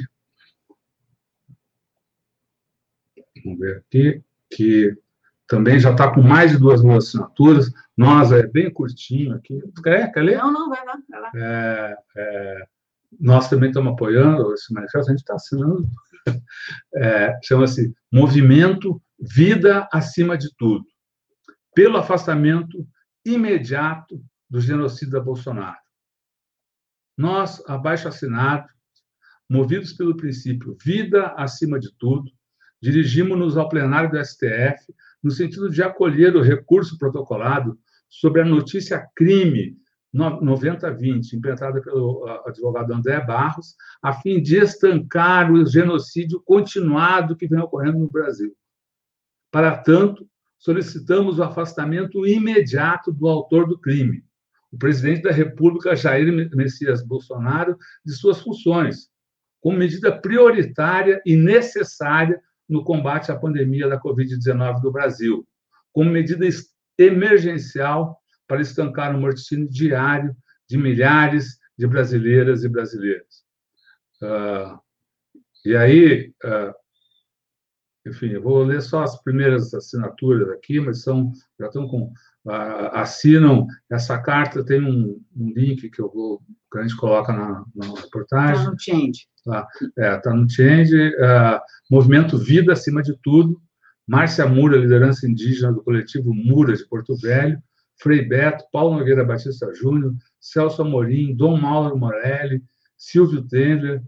Vamos 3.44 3.59
ver 3.59 3.78
aqui, 3.78 4.22
que 4.50 4.96
também 5.50 5.80
já 5.80 5.90
está 5.90 6.08
com 6.14 6.22
mais 6.22 6.52
de 6.52 6.58
duas 6.58 6.80
mil 6.80 6.96
assinaturas. 6.96 7.72
Nós, 7.96 8.30
é 8.30 8.46
bem 8.46 8.72
curtinho 8.72 9.34
aqui. 9.34 9.60
Quer, 9.82 10.12
quer 10.12 10.22
ler? 10.22 10.38
Não, 10.38 10.52
não, 10.52 10.68
vai 10.68 10.86
lá. 10.86 10.96
Vai 11.10 11.20
lá. 11.20 11.32
É, 11.34 11.96
é, 12.16 12.66
nós 13.18 13.50
também 13.50 13.70
estamos 13.70 13.92
apoiando 13.92 14.54
esse 14.54 14.72
manifesto, 14.72 15.10
a 15.10 15.12
gente 15.12 15.18
está 15.18 15.34
assinando 15.34 15.88
é, 16.94 17.36
chama-se 17.42 17.92
Movimento 18.12 19.02
Vida 19.18 19.88
Acima 19.92 20.38
de 20.38 20.54
Tudo, 20.56 20.86
pelo 21.74 21.96
afastamento 21.96 22.86
imediato 23.26 24.22
do 24.48 24.60
genocida 24.60 25.20
Bolsonaro. 25.20 25.80
Nós, 27.18 27.60
abaixo 27.66 28.06
assinado, 28.06 28.68
movidos 29.48 29.94
pelo 29.94 30.16
princípio 30.16 30.78
vida 30.80 31.34
acima 31.36 31.80
de 31.80 31.92
tudo, 31.98 32.30
dirigimos-nos 32.80 33.56
ao 33.56 33.68
plenário 33.68 34.12
do 34.12 34.24
STF 34.24 34.94
no 35.22 35.30
sentido 35.30 35.68
de 35.68 35.83
acolher 35.83 36.37
o 36.37 36.42
recurso 36.42 36.98
protocolado 36.98 37.78
sobre 38.09 38.40
a 38.40 38.44
notícia 38.44 39.06
crime 39.14 39.76
9020, 40.12 41.37
implementada 41.37 41.80
pelo 41.80 42.26
advogado 42.44 42.92
André 42.92 43.24
Barros, 43.24 43.76
a 44.02 44.12
fim 44.12 44.42
de 44.42 44.56
estancar 44.56 45.52
o 45.52 45.64
genocídio 45.64 46.42
continuado 46.44 47.37
que 47.37 47.46
vem 47.46 47.61
ocorrendo 47.61 47.98
no 47.98 48.11
Brasil. 48.11 48.52
Para 49.52 49.76
tanto, 49.76 50.28
solicitamos 50.59 51.38
o 51.38 51.42
afastamento 51.42 52.26
imediato 52.26 53.12
do 53.12 53.28
autor 53.28 53.68
do 53.68 53.78
crime, 53.78 54.24
o 54.72 54.78
presidente 54.78 55.22
da 55.22 55.33
República, 55.33 55.96
Jair 55.96 56.50
Messias 56.54 57.02
Bolsonaro, 57.04 57.76
de 58.04 58.12
suas 58.12 58.40
funções, 58.40 59.09
como 59.61 59.78
medida 59.78 60.16
prioritária 60.16 61.20
e 61.24 61.37
necessária 61.37 62.40
no 62.70 62.85
combate 62.85 63.33
à 63.33 63.37
pandemia 63.37 63.88
da 63.88 64.00
Covid-19 64.00 64.80
do 64.80 64.92
Brasil, 64.92 65.46
como 65.92 66.11
medida 66.11 66.46
emergencial 66.96 68.16
para 68.46 68.62
estancar 68.62 69.14
o 69.14 69.20
morticínio 69.20 69.68
diário 69.68 70.35
de 70.68 70.78
milhares 70.78 71.59
de 71.76 71.87
brasileiras 71.87 72.62
e 72.62 72.68
brasileiros. 72.68 73.44
Uh, 74.22 74.78
e 75.64 75.74
aí, 75.74 76.33
uh, 76.44 76.74
enfim, 78.06 78.28
eu 78.28 78.42
vou 78.42 78.62
ler 78.62 78.80
só 78.83 79.02
as 79.02 79.20
primeiras 79.22 79.74
assinaturas 79.74 80.48
aqui, 80.50 80.78
mas 80.78 81.02
são 81.02 81.33
já 81.59 81.66
estão 81.66 81.88
com 81.88 82.12
assinam 82.92 83.66
essa 83.90 84.18
carta 84.18 84.64
tem 84.64 84.83
um, 84.83 85.20
um, 85.37 85.53
link 85.55 85.90
que 85.90 86.00
eu 86.00 86.11
vou 86.11 86.40
que 86.72 86.79
a 86.79 86.83
gente 86.83 86.96
coloca 86.96 87.33
na, 87.33 87.64
na 87.74 88.00
reportagem. 88.00 88.57
Está 88.57 88.70
no 88.70 88.79
Change. 88.79 89.26
Tá, 89.44 89.68
é, 89.98 90.16
tá 90.18 90.33
no 90.33 90.48
Change. 90.48 91.12
Movimento 91.90 92.38
Vida 92.38 92.72
acima 92.72 93.03
de 93.03 93.14
tudo. 93.22 93.61
Márcia 94.11 94.44
Mura, 94.44 94.76
liderança 94.76 95.24
indígena 95.24 95.72
do 95.72 95.85
coletivo 95.85 96.35
Mura 96.35 96.76
de 96.76 96.85
Porto 96.88 97.16
Velho, 97.16 97.62
Frei 98.03 98.26
Beto, 98.26 98.64
Paulo 98.72 98.98
Nogueira 98.98 99.24
Batista 99.24 99.72
Júnior, 99.72 100.14
Celso 100.40 100.83
Amorim, 100.83 101.33
Dom 101.37 101.57
Mauro 101.57 101.96
Morelli, 101.96 102.61
Silvio 102.96 103.46
Tendler, 103.46 104.03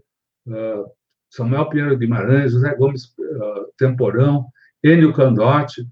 uh, 0.47 0.85
Samuel 1.29 1.69
Pinheiro 1.69 1.97
Guimarães, 1.97 2.51
José 2.51 2.75
Gomes 2.75 3.05
uh, 3.17 3.71
Temporão, 3.77 4.45
Enio 4.83 5.13
Candotti, 5.13 5.87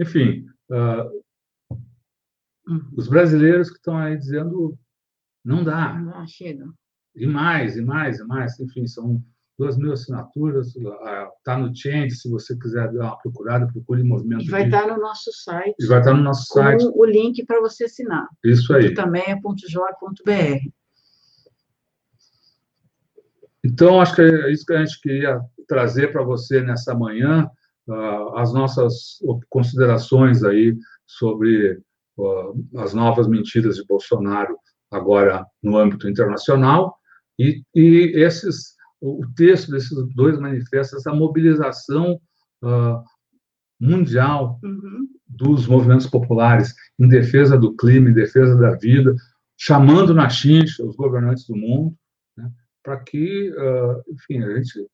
enfim, 0.00 0.46
uh, 0.70 1.21
os 2.96 3.08
brasileiros 3.08 3.70
que 3.70 3.76
estão 3.76 3.96
aí 3.96 4.16
dizendo 4.16 4.78
não 5.44 5.64
dá. 5.64 5.94
Não 5.94 6.26
chega. 6.26 6.66
E 7.14 7.26
mais, 7.26 7.76
e 7.76 7.82
mais, 7.82 8.20
e 8.20 8.24
mais, 8.24 8.58
enfim, 8.58 8.86
são 8.86 9.22
duas 9.58 9.76
mil 9.76 9.92
assinaturas, 9.92 10.74
está 11.38 11.58
no 11.58 11.74
Change, 11.74 12.12
se 12.12 12.28
você 12.28 12.56
quiser 12.58 12.90
dar 12.92 13.04
uma 13.04 13.18
procurada, 13.18 13.70
procure 13.70 14.02
Movimento. 14.02 14.44
E 14.44 14.50
vai 14.50 14.64
estar 14.64 14.86
tá 14.86 14.94
no 14.94 15.00
nosso 15.00 15.30
site. 15.32 15.74
E 15.78 15.86
vai 15.86 15.98
estar 15.98 16.10
tá 16.10 16.16
no 16.16 16.22
nosso 16.22 16.46
site. 16.52 16.84
o 16.84 17.04
link 17.04 17.44
para 17.44 17.60
você 17.60 17.84
assinar. 17.84 18.26
Isso 18.44 18.72
aí. 18.74 18.88
Que 18.88 18.94
também 18.94 19.22
é 19.26 19.36
.jor.br. 19.36 20.70
Então, 23.64 24.00
acho 24.00 24.16
que 24.16 24.22
é 24.22 24.50
isso 24.50 24.66
que 24.66 24.72
a 24.72 24.84
gente 24.84 25.00
queria 25.00 25.40
trazer 25.68 26.10
para 26.12 26.24
você 26.24 26.60
nessa 26.60 26.94
manhã, 26.94 27.48
uh, 27.86 28.36
as 28.36 28.52
nossas 28.52 29.18
considerações 29.48 30.42
aí 30.42 30.76
sobre 31.06 31.80
as 32.76 32.94
novas 32.94 33.26
mentiras 33.26 33.76
de 33.76 33.86
Bolsonaro 33.86 34.56
agora 34.90 35.46
no 35.62 35.76
âmbito 35.76 36.08
internacional 36.08 36.96
e, 37.38 37.62
e 37.74 38.12
esses 38.14 38.72
o 39.02 39.26
texto 39.34 39.72
desses 39.72 39.90
dois 40.14 40.38
manifestos, 40.38 41.00
essa 41.00 41.12
mobilização 41.12 42.20
uh, 42.62 43.02
mundial 43.80 44.60
uhum. 44.62 45.08
dos 45.26 45.66
movimentos 45.66 46.06
populares 46.06 46.72
em 47.00 47.08
defesa 47.08 47.58
do 47.58 47.74
clima, 47.74 48.10
em 48.10 48.14
defesa 48.14 48.56
da 48.56 48.76
vida, 48.76 49.16
chamando 49.58 50.14
na 50.14 50.30
chincha 50.30 50.84
os 50.84 50.94
governantes 50.94 51.44
do 51.48 51.56
mundo, 51.56 51.96
né, 52.36 52.48
para 52.80 53.00
que, 53.00 53.50
uh, 53.50 54.14
enfim, 54.14 54.40
a 54.44 54.56
gente. 54.56 54.86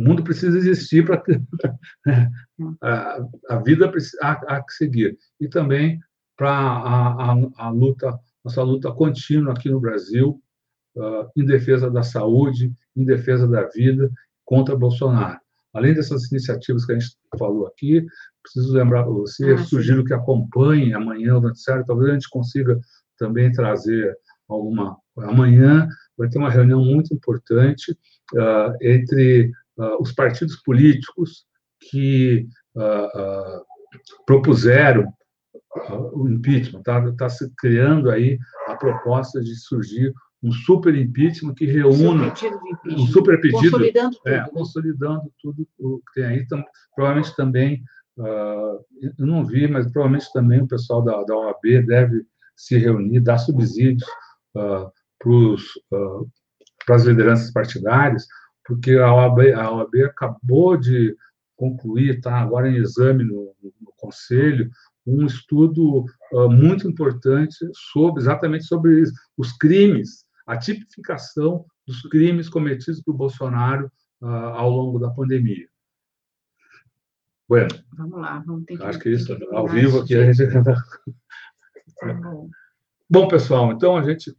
O 0.00 0.02
mundo 0.02 0.24
precisa 0.24 0.56
existir 0.56 1.04
para 1.04 1.20
que 1.20 1.32
a, 2.80 3.18
a, 3.50 3.56
vida 3.56 3.92
há, 4.22 4.32
há 4.32 4.62
que 4.62 4.72
seguir. 4.72 5.18
E 5.38 5.46
também 5.46 6.00
para 6.38 6.50
a, 6.50 7.32
a, 7.32 7.36
a 7.58 7.68
luta, 7.68 8.18
nossa 8.42 8.62
luta 8.62 8.90
contínua 8.92 9.52
aqui 9.52 9.68
no 9.68 9.78
Brasil, 9.78 10.40
uh, 10.96 11.28
em 11.36 11.44
defesa 11.44 11.90
da 11.90 12.02
saúde, 12.02 12.72
em 12.96 13.04
defesa 13.04 13.46
da 13.46 13.68
vida, 13.68 14.10
contra 14.42 14.74
Bolsonaro. 14.74 15.38
Além 15.74 15.92
dessas 15.92 16.32
iniciativas 16.32 16.86
que 16.86 16.92
a 16.92 16.98
gente 16.98 17.14
falou 17.38 17.66
aqui, 17.66 18.04
preciso 18.42 18.72
lembrar 18.72 19.02
para 19.02 19.12
você, 19.12 19.52
ah, 19.52 19.58
sugiro 19.58 20.02
que 20.02 20.14
acompanhe 20.14 20.94
amanhã 20.94 21.36
o 21.36 21.42
noticiário, 21.42 21.84
talvez 21.84 22.08
a 22.08 22.14
gente 22.14 22.30
consiga 22.30 22.80
também 23.18 23.52
trazer 23.52 24.16
alguma. 24.48 24.96
Amanhã 25.18 25.86
vai 26.16 26.28
ter 26.30 26.38
uma 26.38 26.50
reunião 26.50 26.82
muito 26.82 27.12
importante 27.12 27.92
uh, 28.34 28.74
entre 28.80 29.52
os 30.00 30.12
partidos 30.12 30.56
políticos 30.62 31.44
que 31.90 32.46
uh, 32.76 33.64
propuseram 34.26 35.12
o 36.12 36.28
impeachment. 36.28 36.80
Está 36.80 37.12
tá 37.12 37.28
se 37.28 37.50
criando 37.56 38.10
aí 38.10 38.38
a 38.66 38.76
proposta 38.76 39.40
de 39.40 39.54
surgir 39.56 40.12
um 40.42 40.50
super 40.50 40.94
impeachment 40.94 41.54
que 41.54 41.66
reúna 41.66 42.32
um 42.86 43.06
super 43.06 43.40
pedido, 43.40 43.72
consolidando 43.72 44.16
tudo, 44.16 44.28
é, 44.28 44.48
consolidando 44.50 45.32
tudo 45.40 45.68
o 45.78 45.98
que 45.98 46.14
tem 46.14 46.24
aí. 46.24 46.38
Então, 46.40 46.64
provavelmente 46.94 47.36
também, 47.36 47.82
uh, 48.18 48.84
eu 49.18 49.26
não 49.26 49.44
vi, 49.44 49.68
mas 49.68 49.90
provavelmente 49.90 50.32
também 50.32 50.62
o 50.62 50.68
pessoal 50.68 51.02
da, 51.02 51.22
da 51.24 51.36
OAB 51.36 51.84
deve 51.86 52.24
se 52.56 52.78
reunir, 52.78 53.20
dar 53.20 53.38
subsídios 53.38 54.08
uh, 54.56 54.90
para 56.86 56.96
as 56.96 57.04
lideranças 57.04 57.52
partidárias, 57.52 58.26
porque 58.64 58.92
a 58.92 59.12
OAB, 59.12 59.52
a 59.52 59.70
OAB 59.72 59.94
acabou 60.04 60.76
de 60.76 61.16
concluir, 61.56 62.16
está 62.16 62.38
agora 62.38 62.70
em 62.70 62.76
exame 62.76 63.24
no, 63.24 63.54
no 63.62 63.92
Conselho, 63.96 64.70
um 65.06 65.26
estudo 65.26 66.04
uh, 66.32 66.50
muito 66.50 66.88
importante 66.88 67.56
sobre 67.74 68.22
exatamente 68.22 68.64
sobre 68.64 69.02
os 69.36 69.52
crimes 69.56 70.24
a 70.46 70.56
tipificação 70.56 71.64
dos 71.86 72.02
crimes 72.02 72.48
cometidos 72.48 73.00
por 73.02 73.14
Bolsonaro 73.14 73.90
uh, 74.20 74.26
ao 74.26 74.70
longo 74.70 74.98
da 74.98 75.10
pandemia. 75.10 75.68
Bueno. 77.48 77.68
Vamos 77.96 78.20
lá, 78.20 78.42
vamos 78.44 78.64
ter 78.64 78.76
que. 78.76 78.82
Acho 78.82 78.98
que 78.98 79.10
isso, 79.10 79.36
ao 79.52 79.68
vivo 79.68 80.00
aqui 80.00 80.16
a 80.16 80.32
gente. 80.32 80.42
Tá 82.00 82.14
bom. 82.14 82.48
bom, 83.10 83.28
pessoal, 83.28 83.72
então 83.72 83.94
a 83.94 84.02
gente 84.02 84.34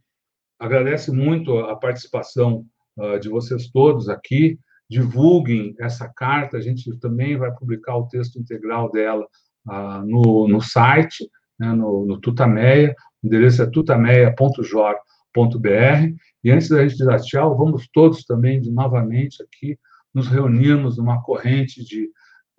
agradece 0.58 1.12
muito 1.12 1.56
a 1.58 1.76
participação 1.76 2.66
uh, 2.96 3.18
de 3.18 3.28
vocês 3.28 3.68
todos 3.68 4.08
aqui. 4.08 4.58
Divulguem 4.88 5.74
essa 5.80 6.08
carta, 6.08 6.56
a 6.56 6.60
gente 6.60 6.94
também 6.98 7.36
vai 7.36 7.52
publicar 7.54 7.96
o 7.96 8.08
texto 8.08 8.38
integral 8.38 8.90
dela 8.90 9.26
ah, 9.68 10.02
no, 10.04 10.48
no 10.48 10.60
site, 10.60 11.28
né, 11.58 11.72
no, 11.72 12.04
no 12.04 12.20
Tutameia, 12.20 12.94
o 13.22 13.26
endereço 13.26 13.62
é 13.62 13.66
tutameia.jor.br, 13.66 16.16
e 16.44 16.50
antes 16.50 16.68
da 16.68 16.86
gente 16.86 17.04
dar 17.04 17.20
tchau, 17.20 17.56
vamos 17.56 17.88
todos 17.92 18.24
também, 18.24 18.60
de 18.60 18.70
novamente 18.70 19.42
aqui, 19.42 19.78
nos 20.12 20.26
reunirmos 20.26 20.98
numa 20.98 21.22
corrente 21.22 21.84
de, 21.84 22.10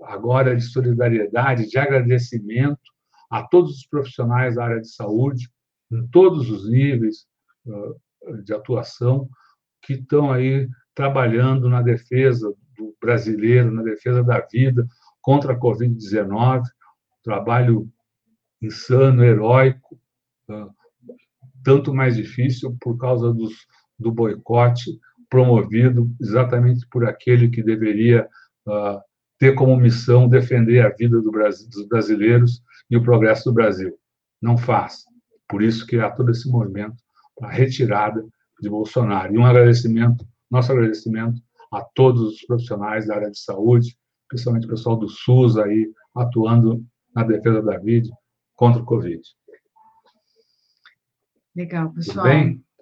agora, 0.01 0.55
de 0.55 0.63
solidariedade, 0.63 1.69
de 1.69 1.77
agradecimento 1.77 2.79
a 3.29 3.43
todos 3.43 3.77
os 3.77 3.85
profissionais 3.85 4.55
da 4.55 4.63
área 4.63 4.81
de 4.81 4.87
saúde, 4.87 5.49
em 5.91 6.07
todos 6.07 6.49
os 6.49 6.69
níveis 6.69 7.25
uh, 7.65 8.41
de 8.43 8.53
atuação, 8.53 9.29
que 9.83 9.93
estão 9.93 10.31
aí 10.31 10.67
trabalhando 10.95 11.69
na 11.69 11.81
defesa 11.81 12.53
do 12.77 12.95
brasileiro, 12.99 13.71
na 13.71 13.83
defesa 13.83 14.23
da 14.23 14.39
vida 14.51 14.87
contra 15.21 15.53
a 15.53 15.59
Covid-19, 15.59 16.63
trabalho 17.23 17.87
insano, 18.61 19.23
heróico, 19.23 19.99
uh, 20.49 20.69
tanto 21.63 21.93
mais 21.93 22.15
difícil 22.15 22.75
por 22.81 22.97
causa 22.97 23.33
dos, 23.33 23.53
do 23.97 24.11
boicote 24.11 24.99
promovido 25.29 26.11
exatamente 26.21 26.87
por 26.89 27.05
aquele 27.05 27.49
que 27.49 27.63
deveria 27.63 28.27
uh, 28.67 28.99
ter 29.39 29.55
como 29.55 29.75
missão 29.75 30.29
defender 30.29 30.85
a 30.85 30.89
vida 30.89 31.19
do 31.19 31.31
Brasil, 31.31 31.67
dos 31.69 31.87
brasileiros 31.87 32.61
e 32.89 32.95
o 32.95 33.03
progresso 33.03 33.45
do 33.45 33.53
Brasil. 33.53 33.97
Não 34.41 34.57
faz. 34.57 35.03
Por 35.47 35.61
isso 35.61 35.85
que 35.87 35.97
há 35.97 36.09
todo 36.09 36.31
esse 36.31 36.49
movimento 36.49 36.95
para 37.35 37.49
a 37.49 37.51
retirada 37.51 38.23
de 38.63 38.69
Bolsonaro. 38.69 39.33
E 39.33 39.37
um 39.37 39.45
agradecimento, 39.45 40.25
nosso 40.49 40.71
agradecimento 40.71 41.41
a 41.71 41.81
todos 41.81 42.21
os 42.21 42.45
profissionais 42.45 43.07
da 43.07 43.15
área 43.15 43.31
de 43.31 43.39
saúde, 43.39 43.97
principalmente 44.27 44.65
o 44.65 44.69
pessoal 44.69 44.95
do 44.95 45.09
SUS 45.09 45.57
aí, 45.57 45.91
atuando 46.15 46.83
na 47.15 47.23
defesa 47.23 47.61
da 47.61 47.77
vida 47.77 48.09
contra 48.55 48.81
o 48.81 48.85
Covid. 48.85 49.21
Legal, 51.55 51.91
pessoal. 51.91 52.25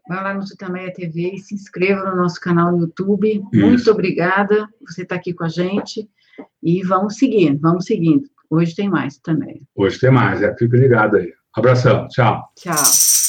Vai 0.08 0.24
lá 0.24 0.34
no 0.34 0.46
Tutameia 0.46 0.92
TV 0.92 1.36
e 1.36 1.40
se 1.40 1.54
inscreva 1.54 2.10
no 2.10 2.18
nosso 2.18 2.40
canal 2.40 2.72
no 2.72 2.82
YouTube. 2.82 3.44
Isso. 3.54 3.66
Muito 3.66 3.92
obrigada 3.92 4.68
por 4.80 4.92
você 4.92 5.04
estar 5.04 5.16
aqui 5.16 5.34
com 5.34 5.44
a 5.44 5.50
gente. 5.50 6.10
E 6.62 6.84
vamos 6.84 7.18
seguir, 7.18 7.58
vamos 7.58 7.86
seguindo. 7.86 8.28
Hoje 8.50 8.76
tem 8.76 8.90
mais 8.90 9.18
também. 9.20 9.62
Hoje 9.76 10.00
tem 10.00 10.12
mais, 10.12 10.42
é. 10.42 10.56
Fique 10.58 10.76
ligado 10.76 11.18
aí. 11.18 11.32
Abração, 11.54 12.08
tchau. 12.10 12.42
Tchau. 12.58 13.21